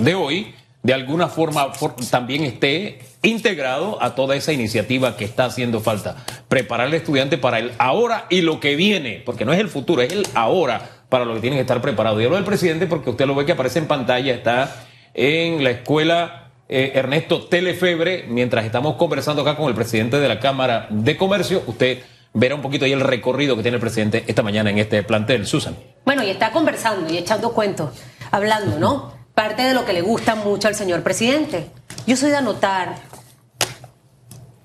de 0.00 0.14
hoy, 0.14 0.54
de 0.82 0.94
alguna 0.94 1.28
forma 1.28 1.70
también 2.10 2.44
esté 2.44 3.00
integrado 3.22 4.02
a 4.02 4.14
toda 4.14 4.36
esa 4.36 4.52
iniciativa 4.52 5.16
que 5.16 5.24
está 5.24 5.46
haciendo 5.46 5.80
falta. 5.80 6.16
Preparar 6.48 6.86
al 6.86 6.94
estudiante 6.94 7.38
para 7.38 7.58
el 7.58 7.72
ahora 7.78 8.26
y 8.30 8.42
lo 8.42 8.60
que 8.60 8.76
viene, 8.76 9.22
porque 9.24 9.44
no 9.44 9.52
es 9.52 9.58
el 9.58 9.68
futuro, 9.68 10.02
es 10.02 10.12
el 10.12 10.26
ahora 10.34 10.88
para 11.08 11.24
lo 11.24 11.34
que 11.34 11.40
tienen 11.40 11.58
que 11.58 11.62
estar 11.62 11.80
preparados. 11.80 12.20
Y 12.20 12.24
hablo 12.24 12.36
del 12.36 12.44
presidente 12.44 12.86
porque 12.86 13.10
usted 13.10 13.26
lo 13.26 13.34
ve 13.34 13.44
que 13.46 13.52
aparece 13.52 13.78
en 13.78 13.86
pantalla, 13.86 14.32
está 14.34 14.84
en 15.14 15.64
la 15.64 15.70
escuela 15.70 16.48
eh, 16.68 16.92
Ernesto 16.94 17.46
Telefebre, 17.46 18.26
mientras 18.28 18.64
estamos 18.64 18.96
conversando 18.96 19.42
acá 19.42 19.56
con 19.56 19.68
el 19.68 19.74
presidente 19.74 20.20
de 20.20 20.28
la 20.28 20.38
Cámara 20.38 20.86
de 20.90 21.16
Comercio, 21.16 21.62
usted 21.66 22.00
verá 22.34 22.54
un 22.54 22.62
poquito 22.62 22.84
ahí 22.84 22.92
el 22.92 23.00
recorrido 23.00 23.56
que 23.56 23.62
tiene 23.62 23.76
el 23.76 23.80
presidente 23.80 24.24
esta 24.26 24.42
mañana 24.42 24.68
en 24.70 24.78
este 24.78 25.02
plantel. 25.02 25.46
Susan. 25.46 25.76
Bueno, 26.04 26.22
y 26.22 26.30
está 26.30 26.52
conversando 26.52 27.12
y 27.12 27.16
echando 27.16 27.52
cuentos, 27.52 27.90
hablando, 28.30 28.78
¿no? 28.78 29.12
Parte 29.34 29.62
de 29.62 29.72
lo 29.72 29.86
que 29.86 29.94
le 29.94 30.02
gusta 30.02 30.34
mucho 30.34 30.68
al 30.68 30.74
señor 30.74 31.02
presidente. 31.02 31.70
Yo 32.06 32.16
soy 32.16 32.30
de 32.30 32.36
anotar 32.36 32.96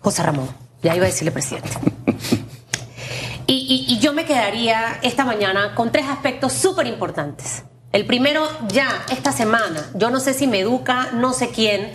José 0.03 0.21
Ramón, 0.21 0.49
ya 0.81 0.95
iba 0.95 1.05
a 1.05 1.07
decirle 1.07 1.31
presidente. 1.31 1.69
Y, 3.47 3.99
yo 3.99 4.13
me 4.13 4.25
quedaría 4.25 4.99
esta 5.01 5.23
mañana 5.23 5.75
con 5.75 5.91
tres 5.91 6.07
aspectos 6.07 6.53
súper 6.53 6.87
importantes. 6.87 7.63
El 7.91 8.05
primero, 8.05 8.45
ya, 8.67 9.05
esta 9.09 9.31
semana, 9.31 9.89
yo 9.93 10.09
no 10.09 10.19
sé 10.19 10.33
si 10.33 10.47
me 10.47 10.59
educa, 10.59 11.11
no 11.13 11.33
sé 11.33 11.49
quién, 11.49 11.91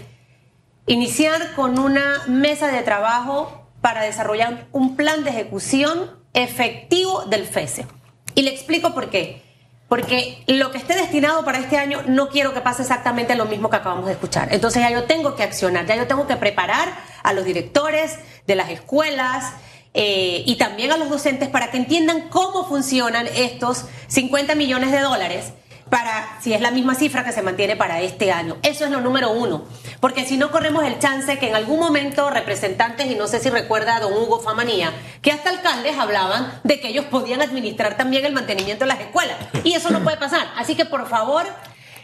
iniciar 0.87 1.55
con 1.55 1.79
una 1.79 2.23
mesa 2.27 2.69
de 2.69 2.83
trabajo 2.83 3.69
para 3.83 4.03
desarrollar 4.03 4.69
un 4.73 4.97
plan 4.97 5.25
de 5.25 5.31
ejecución 5.31 6.11
efectivo 6.33 7.25
del 7.27 7.47
FESE. 7.47 7.87
Y 8.35 8.43
le 8.43 8.51
explico 8.51 8.95
por 8.95 9.11
qué. 9.11 9.43
Porque 9.89 10.43
lo 10.47 10.71
que 10.71 10.79
esté 10.79 10.95
destinado 10.95 11.45
para 11.45 11.59
este 11.59 11.79
año 11.79 12.03
no 12.07 12.29
quiero 12.29 12.53
que 12.53 12.61
pase 12.61 12.83
exactamente 12.83 13.35
lo 13.35 13.47
mismo 13.47 13.71
que 13.71 13.77
acabamos 13.77 14.07
de 14.07 14.13
escuchar. 14.13 14.53
Entonces 14.53 14.83
ya 14.83 14.91
yo 14.91 15.05
tengo 15.05 15.35
que 15.35 15.43
accionar, 15.43 15.87
ya 15.87 15.97
yo 15.97 16.07
tengo 16.07 16.27
que 16.27 16.37
preparar 16.37 16.93
a 17.23 17.33
los 17.33 17.45
directores 17.45 18.19
de 18.47 18.55
las 18.55 18.69
escuelas 18.69 19.55
eh, 19.95 20.43
y 20.45 20.57
también 20.57 20.93
a 20.93 20.99
los 20.99 21.09
docentes 21.09 21.49
para 21.49 21.71
que 21.71 21.79
entiendan 21.79 22.29
cómo 22.29 22.67
funcionan 22.67 23.27
estos 23.35 23.87
50 24.09 24.55
millones 24.55 24.93
de 24.93 25.01
dólares 25.01 25.53
para 25.91 26.39
si 26.41 26.53
es 26.53 26.61
la 26.61 26.71
misma 26.71 26.95
cifra 26.95 27.25
que 27.25 27.33
se 27.33 27.43
mantiene 27.43 27.77
para 27.77 28.01
este 28.01 28.33
año. 28.33 28.57
Eso 28.63 28.85
es 28.85 28.91
lo 28.91 29.01
número 29.01 29.31
uno. 29.31 29.65
Porque 30.01 30.25
si 30.25 30.37
no 30.37 30.51
corremos 30.51 30.85
el 30.85 30.99
chance 30.99 31.39
que 31.39 31.49
en 31.49 31.57
algún 31.57 31.81
momento 31.81 32.31
representantes, 32.31 33.11
y 33.11 33.15
no 33.15 33.27
sé 33.27 33.41
si 33.41 33.51
recuerda 33.51 34.01
don 34.01 34.13
Hugo 34.13 34.41
Famanía, 34.41 34.93
que 35.23 35.33
hasta 35.33 35.51
alcaldes 35.51 35.99
hablaban 35.99 36.61
de 36.65 36.81
que 36.81 36.89
ellos 36.89 37.07
podían 37.07 37.43
administrar 37.43 37.97
también 37.97 38.25
el 38.25 38.33
mantenimiento 38.33 38.85
de 38.85 38.89
las 38.89 39.01
escuelas. 39.01 39.37
Y 39.65 39.75
eso 39.75 39.91
no 39.91 40.03
puede 40.03 40.17
pasar. 40.17 40.47
Así 40.57 40.75
que 40.75 40.85
por 40.85 41.09
favor, 41.09 41.47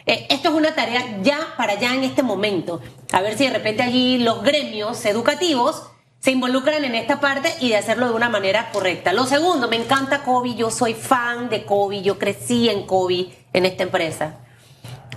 eh, 0.07 0.27
esto 0.31 0.49
es 0.49 0.55
una 0.55 0.75
tarea 0.75 1.19
ya 1.23 1.55
para 1.57 1.79
ya 1.79 1.95
en 1.95 2.05
este 2.05 2.23
momento. 2.23 2.81
A 3.13 3.21
ver 3.21 3.37
si 3.39 3.47
de 3.47 3.53
repente 3.53 3.83
allí 3.83 4.19
los 4.19 4.43
gremios 4.43 5.05
educativos 5.07 5.91
se 6.25 6.31
involucran 6.31 6.83
en 6.85 6.95
esta 6.95 7.21
parte 7.21 7.55
y 7.61 7.69
de 7.69 7.77
hacerlo 7.77 8.09
de 8.09 8.15
una 8.15 8.31
manera 8.31 8.71
correcta. 8.73 9.13
Lo 9.13 9.27
segundo, 9.27 9.69
me 9.69 9.77
encanta 9.77 10.23
Kobe, 10.23 10.55
yo 10.55 10.71
soy 10.71 10.95
fan 10.95 11.51
de 11.51 11.67
Kobe, 11.67 12.01
yo 12.01 12.19
crecí 12.19 12.71
en 12.71 12.87
Kobe, 12.87 13.29
en 13.55 13.65
esta 13.65 13.85
empresa. 13.85 14.35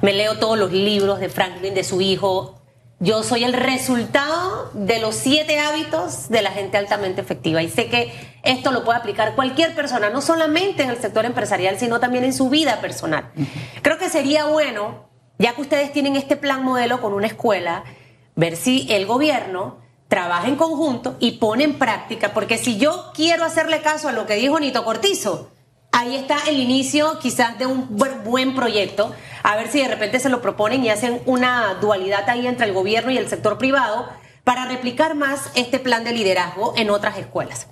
Me 0.01 0.13
leo 0.13 0.37
todos 0.37 0.57
los 0.57 0.71
libros 0.71 1.19
de 1.19 1.27
Franklin, 1.27 1.73
de 1.73 1.83
su 1.83 1.99
hijo. 1.99 2.61
Yo 2.99 3.23
soy 3.23 3.43
el 3.43 3.53
resultado 3.53 4.71
de 4.73 4.99
los 4.99 5.15
siete 5.15 5.59
hábitos 5.59 6.29
de 6.29 6.41
la 6.41 6.51
gente 6.51 6.77
altamente 6.77 7.21
efectiva 7.21 7.61
y 7.61 7.69
sé 7.69 7.87
que 7.89 8.13
esto 8.43 8.71
lo 8.71 8.83
puede 8.83 8.99
aplicar 8.99 9.35
cualquier 9.35 9.75
persona, 9.75 10.09
no 10.09 10.21
solamente 10.21 10.83
en 10.83 10.89
el 10.89 10.97
sector 10.97 11.25
empresarial, 11.25 11.77
sino 11.77 11.99
también 11.99 12.23
en 12.23 12.33
su 12.33 12.49
vida 12.49 12.79
personal. 12.79 13.31
Creo 13.81 13.97
que 13.97 14.09
sería 14.09 14.45
bueno, 14.45 15.09
ya 15.37 15.53
que 15.53 15.61
ustedes 15.61 15.91
tienen 15.91 16.15
este 16.15 16.37
plan 16.37 16.63
modelo 16.63 17.01
con 17.01 17.13
una 17.13 17.27
escuela, 17.27 17.83
ver 18.35 18.55
si 18.55 18.87
el 18.91 19.05
gobierno 19.05 19.77
trabaja 20.07 20.47
en 20.47 20.55
conjunto 20.55 21.17
y 21.19 21.33
pone 21.33 21.65
en 21.65 21.77
práctica, 21.77 22.33
porque 22.33 22.57
si 22.57 22.77
yo 22.77 23.11
quiero 23.13 23.43
hacerle 23.43 23.81
caso 23.81 24.07
a 24.07 24.13
lo 24.13 24.25
que 24.25 24.35
dijo 24.35 24.59
Nito 24.59 24.83
Cortizo, 24.83 25.51
ahí 25.91 26.15
está 26.15 26.37
el 26.47 26.59
inicio 26.59 27.19
quizás 27.19 27.57
de 27.57 27.65
un 27.65 27.87
buen 27.97 28.55
proyecto, 28.55 29.13
a 29.43 29.55
ver 29.55 29.69
si 29.69 29.81
de 29.81 29.87
repente 29.87 30.19
se 30.19 30.29
lo 30.29 30.41
proponen 30.41 30.83
y 30.83 30.89
hacen 30.89 31.21
una 31.25 31.75
dualidad 31.75 32.29
ahí 32.29 32.47
entre 32.47 32.67
el 32.67 32.73
gobierno 32.73 33.11
y 33.11 33.17
el 33.17 33.29
sector 33.29 33.57
privado 33.57 34.07
para 34.43 34.65
replicar 34.65 35.15
más 35.15 35.51
este 35.55 35.79
plan 35.79 36.03
de 36.03 36.13
liderazgo 36.13 36.73
en 36.77 36.89
otras 36.89 37.17
escuelas. 37.17 37.67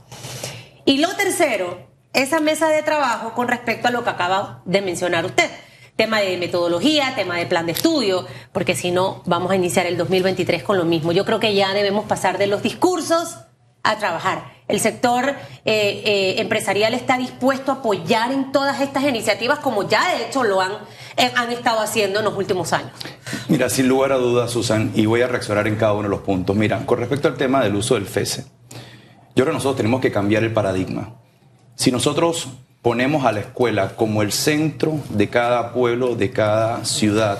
Y 0.86 0.98
lo 0.98 1.16
tercero, 1.16 1.88
esa 2.14 2.40
mesa 2.40 2.68
de 2.68 2.84
trabajo 2.84 3.34
con 3.34 3.48
respecto 3.48 3.88
a 3.88 3.92
lo 3.92 4.04
que 4.04 4.10
acaba 4.10 4.62
de 4.66 4.82
mencionar 4.82 5.26
usted 5.26 5.50
tema 5.96 6.20
de 6.20 6.38
metodología, 6.38 7.14
tema 7.16 7.38
de 7.38 7.46
plan 7.46 7.66
de 7.66 7.72
estudio, 7.72 8.28
porque 8.52 8.76
si 8.76 8.92
no 8.92 9.24
vamos 9.26 9.52
a 9.52 9.56
iniciar 9.56 9.86
el 9.86 9.98
2023 9.98 10.64
con 10.64 10.78
lo 10.78 10.86
mismo. 10.86 11.12
Yo 11.12 11.26
creo 11.26 11.40
que 11.40 11.56
ya 11.56 11.74
debemos 11.74 12.06
pasar 12.06 12.38
de 12.38 12.48
los 12.48 12.62
discursos 12.62 13.38
a 13.86 13.98
trabajar. 13.98 14.56
El 14.68 14.80
sector 14.80 15.30
eh, 15.30 15.36
eh, 15.64 16.36
empresarial 16.40 16.96
está 16.96 17.20
dispuesto 17.20 17.72
a 17.72 17.76
apoyar 17.76 18.32
en 18.32 18.52
todas 18.52 18.82
estas 18.82 19.04
iniciativas 19.04 19.60
como 19.60 19.88
ya 19.88 20.16
de 20.16 20.26
hecho 20.26 20.44
lo 20.44 20.60
han, 20.60 20.72
eh, 21.18 21.32
han 21.36 21.52
estado 21.52 21.82
haciendo 21.82 22.20
en 22.20 22.26
los 22.26 22.36
últimos 22.36 22.74
años. 22.74 22.92
Mira, 23.48 23.70
sin 23.70 23.88
lugar 23.88 24.12
a 24.12 24.18
dudas, 24.18 24.50
Susan, 24.50 24.92
y 24.96 25.06
voy 25.06 25.22
a 25.22 25.28
reaccionar 25.28 25.68
en 25.68 25.76
cada 25.76 25.94
uno 25.94 26.04
de 26.04 26.10
los 26.10 26.22
puntos. 26.22 26.56
Mira, 26.56 26.84
con 26.86 26.98
respecto 26.98 27.28
al 27.28 27.36
tema 27.36 27.64
del 27.64 27.76
uso 27.76 27.94
del 27.94 28.08
FESE, 28.08 28.46
yo 29.36 29.44
creo 29.44 29.48
que 29.48 29.54
nosotros 29.54 29.78
tenemos 29.78 30.02
que 30.02 30.12
cambiar 30.12 30.44
el 30.44 30.52
paradigma. 30.52 31.14
Si 31.76 31.92
nosotros 31.92 32.48
ponemos 32.82 33.26
a 33.26 33.32
la 33.32 33.42
escuela 33.42 33.96
como 33.96 34.24
el 34.24 34.32
centro 34.32 35.00
de 35.10 35.30
cada 35.30 35.74
pueblo, 35.74 36.16
de 36.16 36.32
cada 36.32 36.86
ciudad 36.86 37.40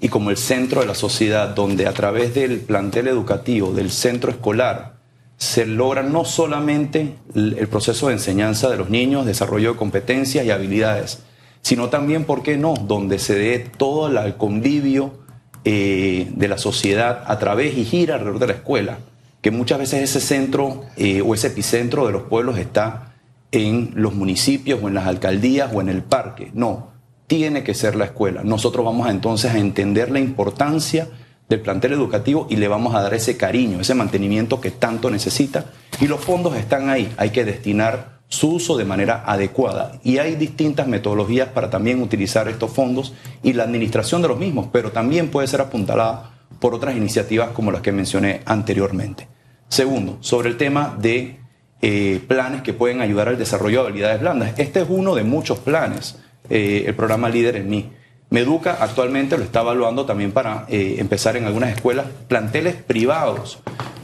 y 0.00 0.08
como 0.08 0.30
el 0.30 0.36
centro 0.36 0.82
de 0.82 0.86
la 0.86 0.94
sociedad, 0.94 1.48
donde 1.48 1.88
a 1.88 1.92
través 1.92 2.34
del 2.34 2.60
plantel 2.60 3.08
educativo, 3.08 3.72
del 3.72 3.90
centro 3.90 4.30
escolar, 4.30 4.93
se 5.36 5.66
logra 5.66 6.02
no 6.02 6.24
solamente 6.24 7.16
el 7.34 7.68
proceso 7.68 8.08
de 8.08 8.14
enseñanza 8.14 8.70
de 8.70 8.76
los 8.76 8.90
niños, 8.90 9.26
desarrollo 9.26 9.72
de 9.72 9.78
competencias 9.78 10.44
y 10.44 10.50
habilidades, 10.50 11.22
sino 11.62 11.88
también, 11.88 12.24
¿por 12.24 12.42
qué 12.42 12.56
no?, 12.56 12.74
donde 12.74 13.18
se 13.18 13.34
dé 13.34 13.58
todo 13.58 14.06
el 14.08 14.34
convivio 14.36 15.24
eh, 15.64 16.30
de 16.34 16.48
la 16.48 16.58
sociedad 16.58 17.24
a 17.26 17.38
través 17.38 17.76
y 17.76 17.84
gira 17.84 18.16
alrededor 18.16 18.38
de 18.38 18.46
la 18.48 18.52
escuela, 18.52 18.98
que 19.40 19.50
muchas 19.50 19.78
veces 19.78 20.02
ese 20.02 20.20
centro 20.20 20.82
eh, 20.96 21.22
o 21.22 21.34
ese 21.34 21.48
epicentro 21.48 22.06
de 22.06 22.12
los 22.12 22.22
pueblos 22.24 22.58
está 22.58 23.14
en 23.50 23.92
los 23.94 24.14
municipios 24.14 24.80
o 24.82 24.88
en 24.88 24.94
las 24.94 25.06
alcaldías 25.06 25.70
o 25.72 25.80
en 25.80 25.88
el 25.88 26.02
parque. 26.02 26.50
No, 26.54 26.92
tiene 27.26 27.62
que 27.64 27.74
ser 27.74 27.96
la 27.96 28.06
escuela. 28.06 28.42
Nosotros 28.44 28.84
vamos 28.84 29.08
entonces 29.08 29.52
a 29.52 29.58
entender 29.58 30.10
la 30.10 30.20
importancia 30.20 31.08
del 31.48 31.60
plantel 31.60 31.92
educativo 31.92 32.46
y 32.50 32.56
le 32.56 32.68
vamos 32.68 32.94
a 32.94 33.02
dar 33.02 33.14
ese 33.14 33.36
cariño, 33.36 33.80
ese 33.80 33.94
mantenimiento 33.94 34.60
que 34.60 34.70
tanto 34.70 35.10
necesita. 35.10 35.66
Y 36.00 36.06
los 36.06 36.20
fondos 36.20 36.56
están 36.56 36.88
ahí, 36.88 37.12
hay 37.16 37.30
que 37.30 37.44
destinar 37.44 38.20
su 38.28 38.54
uso 38.54 38.76
de 38.76 38.84
manera 38.84 39.22
adecuada. 39.26 40.00
Y 40.02 40.18
hay 40.18 40.34
distintas 40.34 40.88
metodologías 40.88 41.48
para 41.48 41.70
también 41.70 42.02
utilizar 42.02 42.48
estos 42.48 42.70
fondos 42.72 43.14
y 43.42 43.52
la 43.52 43.64
administración 43.64 44.22
de 44.22 44.28
los 44.28 44.38
mismos, 44.38 44.68
pero 44.72 44.90
también 44.92 45.30
puede 45.30 45.46
ser 45.46 45.60
apuntalada 45.60 46.30
por 46.58 46.74
otras 46.74 46.96
iniciativas 46.96 47.50
como 47.50 47.70
las 47.70 47.82
que 47.82 47.92
mencioné 47.92 48.40
anteriormente. 48.44 49.28
Segundo, 49.68 50.18
sobre 50.20 50.48
el 50.48 50.56
tema 50.56 50.96
de 50.98 51.40
eh, 51.82 52.20
planes 52.26 52.62
que 52.62 52.72
pueden 52.72 53.02
ayudar 53.02 53.28
al 53.28 53.38
desarrollo 53.38 53.82
de 53.82 53.88
habilidades 53.88 54.20
blandas. 54.20 54.58
Este 54.58 54.80
es 54.80 54.86
uno 54.88 55.14
de 55.14 55.22
muchos 55.22 55.58
planes, 55.58 56.16
eh, 56.48 56.84
el 56.86 56.94
programa 56.94 57.28
Líder 57.28 57.56
en 57.56 57.68
mí. 57.68 57.92
Meduca 58.34 58.78
actualmente 58.80 59.38
lo 59.38 59.44
está 59.44 59.60
evaluando 59.60 60.06
también 60.06 60.32
para 60.32 60.66
eh, 60.68 60.96
empezar 60.98 61.36
en 61.36 61.44
algunas 61.44 61.70
escuelas, 61.70 62.06
planteles 62.26 62.74
privados 62.74 63.60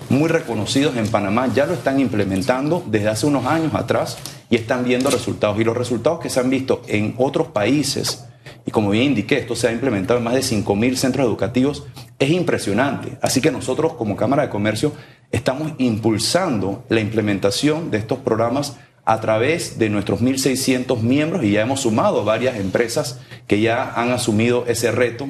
muy 0.08 0.28
reconocidos 0.28 0.96
en 0.96 1.08
Panamá 1.08 1.48
ya 1.52 1.66
lo 1.66 1.74
están 1.74 1.98
implementando 1.98 2.80
desde 2.86 3.08
hace 3.08 3.26
unos 3.26 3.44
años 3.46 3.74
atrás 3.74 4.18
y 4.48 4.54
están 4.54 4.84
viendo 4.84 5.10
resultados. 5.10 5.58
Y 5.58 5.64
los 5.64 5.76
resultados 5.76 6.20
que 6.20 6.30
se 6.30 6.38
han 6.38 6.48
visto 6.48 6.80
en 6.86 7.16
otros 7.18 7.48
países, 7.48 8.24
y 8.64 8.70
como 8.70 8.90
bien 8.90 9.06
indiqué, 9.06 9.38
esto 9.38 9.56
se 9.56 9.66
ha 9.66 9.72
implementado 9.72 10.18
en 10.18 10.24
más 10.24 10.34
de 10.34 10.42
5.000 10.42 10.94
centros 10.94 11.26
educativos, 11.26 11.88
es 12.20 12.30
impresionante. 12.30 13.18
Así 13.22 13.40
que 13.40 13.50
nosotros 13.50 13.94
como 13.94 14.14
Cámara 14.14 14.44
de 14.44 14.48
Comercio 14.48 14.92
estamos 15.32 15.72
impulsando 15.78 16.84
la 16.88 17.00
implementación 17.00 17.90
de 17.90 17.98
estos 17.98 18.18
programas 18.20 18.76
a 19.10 19.20
través 19.20 19.76
de 19.76 19.90
nuestros 19.90 20.22
1.600 20.22 21.00
miembros 21.00 21.42
y 21.42 21.50
ya 21.50 21.62
hemos 21.62 21.80
sumado 21.80 22.24
varias 22.24 22.54
empresas 22.54 23.18
que 23.48 23.60
ya 23.60 23.92
han 23.96 24.12
asumido 24.12 24.66
ese 24.68 24.92
reto 24.92 25.26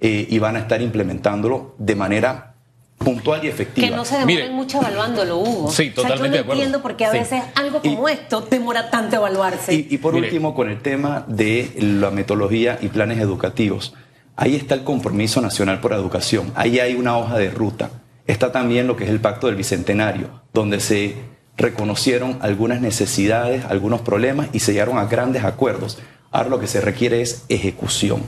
eh, 0.00 0.28
y 0.30 0.38
van 0.38 0.54
a 0.54 0.60
estar 0.60 0.80
implementándolo 0.80 1.74
de 1.78 1.96
manera 1.96 2.54
puntual 2.96 3.44
y 3.44 3.48
efectiva. 3.48 3.88
Que 3.88 3.92
no 3.92 4.04
se 4.04 4.18
demoren 4.18 4.52
mucho 4.52 4.78
evaluándolo, 4.78 5.38
Hugo. 5.38 5.68
Sí, 5.68 5.90
totalmente 5.90 6.38
yo 6.38 6.44
no 6.44 6.52
entiendo 6.52 6.80
por 6.80 6.96
qué 6.96 7.06
a 7.06 7.10
veces 7.10 7.42
algo 7.56 7.82
como 7.82 8.08
esto 8.08 8.42
demora 8.42 8.88
tanto 8.88 9.16
evaluarse. 9.16 9.74
Y, 9.74 9.98
por 9.98 10.14
último, 10.14 10.54
con 10.54 10.70
el 10.70 10.80
tema 10.80 11.24
de 11.26 11.72
la 11.80 12.12
metodología 12.12 12.78
y 12.80 12.86
planes 12.86 13.18
educativos. 13.18 13.94
Ahí 14.36 14.54
está 14.54 14.76
el 14.76 14.84
compromiso 14.84 15.40
nacional 15.40 15.80
por 15.80 15.92
educación. 15.92 16.52
Ahí 16.54 16.78
hay 16.78 16.94
una 16.94 17.18
hoja 17.18 17.36
de 17.36 17.50
ruta 17.50 17.90
está 18.26 18.52
también 18.52 18.86
lo 18.86 18.96
que 18.96 19.04
es 19.04 19.10
el 19.10 19.20
Pacto 19.20 19.46
del 19.46 19.56
Bicentenario, 19.56 20.42
donde 20.52 20.80
se 20.80 21.14
reconocieron 21.56 22.38
algunas 22.40 22.80
necesidades, 22.80 23.64
algunos 23.66 24.00
problemas 24.00 24.48
y 24.52 24.60
se 24.60 24.72
llegaron 24.72 24.98
a 24.98 25.06
grandes 25.06 25.44
acuerdos. 25.44 25.98
Ahora 26.30 26.48
lo 26.48 26.60
que 26.60 26.66
se 26.66 26.80
requiere 26.80 27.20
es 27.20 27.44
ejecución. 27.48 28.22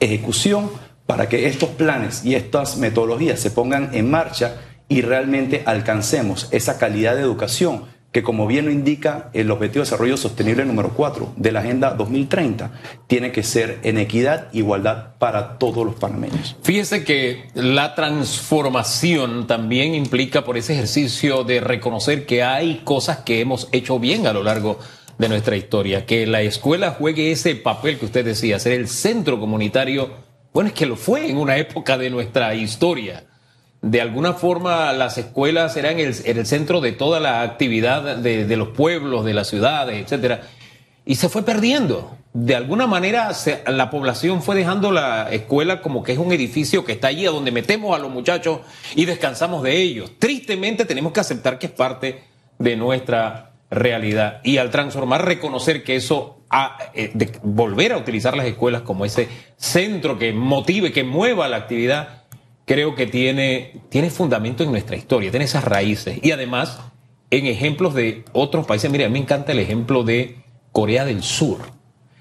Ejecución 0.00 0.70
para 1.06 1.28
que 1.28 1.46
estos 1.46 1.70
planes 1.70 2.24
y 2.24 2.34
estas 2.34 2.76
metodologías 2.76 3.40
se 3.40 3.50
pongan 3.50 3.90
en 3.92 4.10
marcha 4.10 4.56
y 4.88 5.02
realmente 5.02 5.62
alcancemos 5.66 6.48
esa 6.50 6.78
calidad 6.78 7.16
de 7.16 7.22
educación 7.22 7.84
que 8.12 8.22
como 8.22 8.46
bien 8.46 8.64
lo 8.64 8.72
indica 8.72 9.30
el 9.34 9.50
Objetivo 9.50 9.84
de 9.84 9.90
Desarrollo 9.90 10.16
Sostenible 10.16 10.64
número 10.64 10.90
4 10.90 11.34
de 11.36 11.52
la 11.52 11.60
Agenda 11.60 11.94
2030, 11.94 12.72
tiene 13.06 13.30
que 13.30 13.44
ser 13.44 13.78
en 13.84 13.98
equidad 13.98 14.48
igualdad 14.52 15.14
para 15.18 15.58
todos 15.58 15.86
los 15.86 15.94
panameños. 15.94 16.56
Fíjese 16.62 17.04
que 17.04 17.44
la 17.54 17.94
transformación 17.94 19.46
también 19.46 19.94
implica 19.94 20.44
por 20.44 20.56
ese 20.56 20.72
ejercicio 20.72 21.44
de 21.44 21.60
reconocer 21.60 22.26
que 22.26 22.42
hay 22.42 22.80
cosas 22.82 23.18
que 23.18 23.40
hemos 23.40 23.68
hecho 23.70 24.00
bien 24.00 24.26
a 24.26 24.32
lo 24.32 24.42
largo 24.42 24.78
de 25.18 25.28
nuestra 25.28 25.56
historia, 25.56 26.06
que 26.06 26.26
la 26.26 26.42
escuela 26.42 26.90
juegue 26.90 27.30
ese 27.30 27.54
papel 27.54 27.98
que 27.98 28.06
usted 28.06 28.24
decía, 28.24 28.58
ser 28.58 28.72
el 28.72 28.88
centro 28.88 29.38
comunitario, 29.38 30.10
bueno, 30.52 30.68
es 30.68 30.74
que 30.74 30.86
lo 30.86 30.96
fue 30.96 31.30
en 31.30 31.36
una 31.36 31.58
época 31.58 31.96
de 31.96 32.10
nuestra 32.10 32.54
historia 32.54 33.29
de 33.82 34.00
alguna 34.00 34.34
forma 34.34 34.92
las 34.92 35.16
escuelas 35.16 35.76
eran 35.76 35.98
el, 35.98 36.14
el 36.24 36.46
centro 36.46 36.80
de 36.80 36.92
toda 36.92 37.18
la 37.18 37.42
actividad 37.42 38.16
de, 38.16 38.44
de, 38.44 38.56
los 38.56 38.68
pueblos, 38.68 39.24
de 39.24 39.34
las 39.34 39.48
ciudades, 39.48 40.02
etcétera, 40.02 40.42
y 41.06 41.14
se 41.14 41.28
fue 41.28 41.42
perdiendo. 41.42 42.16
De 42.32 42.54
alguna 42.54 42.86
manera 42.86 43.32
la 43.66 43.90
población 43.90 44.42
fue 44.42 44.54
dejando 44.54 44.92
la 44.92 45.32
escuela 45.32 45.80
como 45.80 46.04
que 46.04 46.12
es 46.12 46.18
un 46.18 46.32
edificio 46.32 46.84
que 46.84 46.92
está 46.92 47.08
allí 47.08 47.26
a 47.26 47.30
donde 47.30 47.50
metemos 47.50 47.96
a 47.96 47.98
los 47.98 48.10
muchachos 48.10 48.60
y 48.94 49.06
descansamos 49.06 49.62
de 49.62 49.80
ellos. 49.80 50.12
Tristemente 50.18 50.84
tenemos 50.84 51.12
que 51.12 51.20
aceptar 51.20 51.58
que 51.58 51.66
es 51.66 51.72
parte 51.72 52.22
de 52.58 52.76
nuestra 52.76 53.52
realidad 53.70 54.40
y 54.44 54.58
al 54.58 54.70
transformar 54.70 55.24
reconocer 55.24 55.82
que 55.82 55.96
eso 55.96 56.42
a, 56.50 56.76
eh, 56.94 57.10
de 57.14 57.32
volver 57.42 57.92
a 57.92 57.96
utilizar 57.96 58.36
las 58.36 58.46
escuelas 58.46 58.82
como 58.82 59.04
ese 59.04 59.28
centro 59.56 60.18
que 60.18 60.32
motive, 60.32 60.92
que 60.92 61.04
mueva 61.04 61.48
la 61.48 61.56
actividad 61.56 62.19
creo 62.70 62.94
que 62.94 63.08
tiene, 63.08 63.80
tiene 63.88 64.10
fundamento 64.10 64.62
en 64.62 64.70
nuestra 64.70 64.94
historia, 64.94 65.32
tiene 65.32 65.46
esas 65.46 65.64
raíces. 65.64 66.20
Y 66.22 66.30
además, 66.30 66.78
en 67.28 67.46
ejemplos 67.46 67.94
de 67.94 68.24
otros 68.32 68.64
países, 68.64 68.88
mire, 68.92 69.06
a 69.06 69.08
mí 69.08 69.14
me 69.14 69.18
encanta 69.18 69.50
el 69.50 69.58
ejemplo 69.58 70.04
de 70.04 70.36
Corea 70.70 71.04
del 71.04 71.24
Sur. 71.24 71.58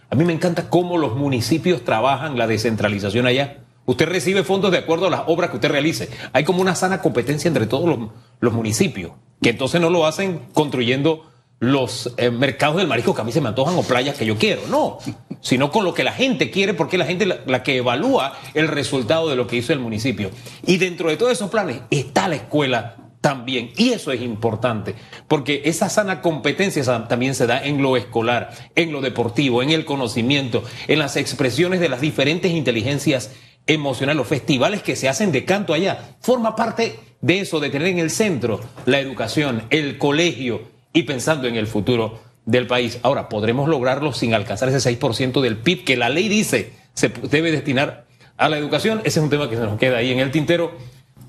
A 0.09 0.15
mí 0.15 0.25
me 0.25 0.33
encanta 0.33 0.71
cómo 0.71 0.97
los 0.97 1.15
municipios 1.15 1.85
trabajan 1.85 2.35
la 2.35 2.47
descentralización 2.47 3.27
allá. 3.27 3.59
Usted 3.85 4.07
recibe 4.07 4.43
fondos 4.43 4.71
de 4.71 4.79
acuerdo 4.79 5.05
a 5.05 5.11
las 5.11 5.21
obras 5.27 5.51
que 5.51 5.57
usted 5.57 5.69
realice. 5.69 6.09
Hay 6.33 6.45
como 6.45 6.63
una 6.63 6.73
sana 6.73 6.99
competencia 6.99 7.47
entre 7.47 7.67
todos 7.67 7.87
los, 7.87 8.09
los 8.39 8.51
municipios, 8.51 9.11
que 9.43 9.51
entonces 9.51 9.79
no 9.79 9.91
lo 9.91 10.07
hacen 10.07 10.39
construyendo 10.53 11.28
los 11.59 12.13
eh, 12.17 12.31
mercados 12.31 12.77
del 12.77 12.87
marisco 12.87 13.13
que 13.13 13.21
a 13.21 13.23
mí 13.23 13.31
se 13.31 13.41
me 13.41 13.49
antojan 13.49 13.75
o 13.75 13.83
playas 13.83 14.15
que 14.15 14.25
yo 14.25 14.37
quiero, 14.37 14.61
no, 14.69 14.99
sino 15.41 15.71
con 15.71 15.83
lo 15.83 15.93
que 15.93 16.03
la 16.03 16.13
gente 16.13 16.49
quiere 16.51 16.73
porque 16.73 16.97
la 16.97 17.05
gente 17.05 17.25
la, 17.25 17.39
la, 17.45 17.63
que 17.63 17.77
evalúa 17.77 18.37
el 18.53 18.67
resultado 18.67 19.29
de 19.29 19.35
lo 19.35 19.47
que 19.47 19.57
hizo 19.57 19.73
el 19.73 19.79
municipio. 19.79 20.31
Y 20.65 20.77
dentro 20.77 21.09
de 21.09 21.17
todos 21.17 21.33
esos 21.33 21.49
planes 21.49 21.81
está 21.89 22.27
la 22.27 22.35
escuela 22.35 22.95
también, 23.21 23.71
y 23.75 23.89
eso 23.89 24.13
es 24.13 24.21
importante, 24.21 24.95
porque 25.27 25.63
esa 25.65 25.89
sana 25.89 26.21
competencia 26.21 26.83
también 27.09 27.35
se 27.35 27.47
da 27.47 27.61
en 27.61 27.81
lo 27.81 27.97
escolar, 27.97 28.51
en 28.75 28.93
lo 28.93 29.01
deportivo, 29.01 29.61
en 29.61 29.71
el 29.71 29.83
conocimiento, 29.83 30.63
en 30.87 30.99
las 30.99 31.17
expresiones 31.17 31.81
de 31.81 31.89
las 31.89 31.99
diferentes 31.99 32.51
inteligencias 32.51 33.31
emocionales, 33.67 34.17
los 34.17 34.27
festivales 34.27 34.83
que 34.83 34.95
se 34.95 35.09
hacen 35.09 35.33
de 35.33 35.43
canto 35.43 35.73
allá, 35.73 36.15
forma 36.21 36.55
parte 36.55 36.97
de 37.19 37.41
eso, 37.41 37.59
de 37.59 37.69
tener 37.69 37.89
en 37.89 37.99
el 37.99 38.09
centro 38.09 38.61
la 38.85 38.99
educación, 38.99 39.63
el 39.69 39.97
colegio, 39.97 40.78
y 40.93 41.03
pensando 41.03 41.47
en 41.47 41.55
el 41.55 41.67
futuro 41.67 42.19
del 42.45 42.67
país. 42.67 42.99
Ahora, 43.03 43.29
¿podremos 43.29 43.69
lograrlo 43.69 44.13
sin 44.13 44.33
alcanzar 44.33 44.69
ese 44.69 44.99
6% 44.99 45.41
del 45.41 45.57
PIB 45.57 45.83
que 45.83 45.97
la 45.97 46.09
ley 46.09 46.27
dice 46.27 46.73
se 46.93 47.09
debe 47.09 47.51
destinar 47.51 48.05
a 48.37 48.49
la 48.49 48.57
educación? 48.57 48.99
Ese 49.03 49.19
es 49.19 49.23
un 49.23 49.29
tema 49.29 49.49
que 49.49 49.55
se 49.55 49.61
nos 49.63 49.77
queda 49.77 49.97
ahí 49.97 50.11
en 50.11 50.19
el 50.19 50.31
tintero. 50.31 50.71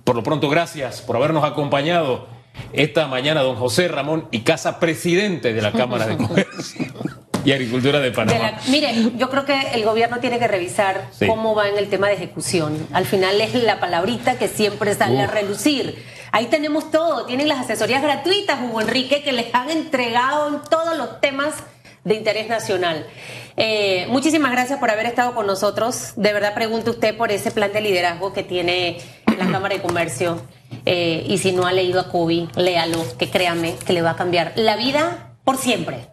Por 0.04 0.16
lo 0.16 0.22
pronto, 0.22 0.48
gracias 0.48 1.02
por 1.02 1.16
habernos 1.16 1.44
acompañado 1.44 2.26
esta 2.72 3.06
mañana, 3.06 3.42
don 3.42 3.56
José 3.56 3.88
Ramón 3.88 4.26
y 4.30 4.40
Casa, 4.40 4.80
presidente 4.80 5.52
de 5.52 5.62
la 5.62 5.72
Cámara 5.72 6.06
de 6.06 6.16
Comercio. 6.16 6.86
Y 7.44 7.52
Agricultura 7.52 8.00
de 8.00 8.10
Panamá. 8.10 8.38
De 8.38 8.52
la, 8.52 8.60
mire, 8.68 8.94
yo 9.16 9.30
creo 9.30 9.44
que 9.44 9.58
el 9.74 9.84
gobierno 9.84 10.18
tiene 10.18 10.38
que 10.38 10.48
revisar 10.48 11.08
sí. 11.12 11.26
cómo 11.26 11.54
va 11.54 11.68
en 11.68 11.78
el 11.78 11.88
tema 11.88 12.08
de 12.08 12.14
ejecución. 12.14 12.86
Al 12.92 13.06
final 13.06 13.40
es 13.40 13.54
la 13.54 13.80
palabrita 13.80 14.38
que 14.38 14.48
siempre 14.48 14.94
sale 14.94 15.24
Uf. 15.24 15.28
a 15.28 15.32
relucir. 15.32 16.04
Ahí 16.32 16.46
tenemos 16.46 16.90
todo. 16.90 17.26
Tienen 17.26 17.48
las 17.48 17.58
asesorías 17.58 18.02
gratuitas, 18.02 18.60
Hugo 18.62 18.80
Enrique, 18.80 19.22
que 19.22 19.32
les 19.32 19.54
han 19.54 19.70
entregado 19.70 20.48
en 20.48 20.60
todos 20.68 20.96
los 20.96 21.20
temas 21.20 21.54
de 22.04 22.14
interés 22.14 22.48
nacional. 22.48 23.06
Eh, 23.56 24.06
muchísimas 24.08 24.52
gracias 24.52 24.78
por 24.78 24.90
haber 24.90 25.06
estado 25.06 25.34
con 25.34 25.46
nosotros. 25.46 26.12
De 26.16 26.32
verdad, 26.32 26.54
pregunte 26.54 26.90
usted 26.90 27.16
por 27.16 27.32
ese 27.32 27.50
plan 27.50 27.72
de 27.72 27.80
liderazgo 27.80 28.32
que 28.32 28.42
tiene 28.42 28.98
la 29.38 29.46
Cámara 29.52 29.74
de 29.74 29.82
Comercio. 29.82 30.40
Eh, 30.86 31.24
y 31.26 31.38
si 31.38 31.52
no 31.52 31.66
ha 31.66 31.72
leído 31.72 32.00
a 32.00 32.08
Kobe, 32.08 32.48
léalo, 32.56 33.04
que 33.18 33.28
créame 33.28 33.74
que 33.84 33.92
le 33.92 34.02
va 34.02 34.10
a 34.10 34.16
cambiar 34.16 34.52
la 34.56 34.76
vida 34.76 35.34
por 35.44 35.56
siempre. 35.56 36.06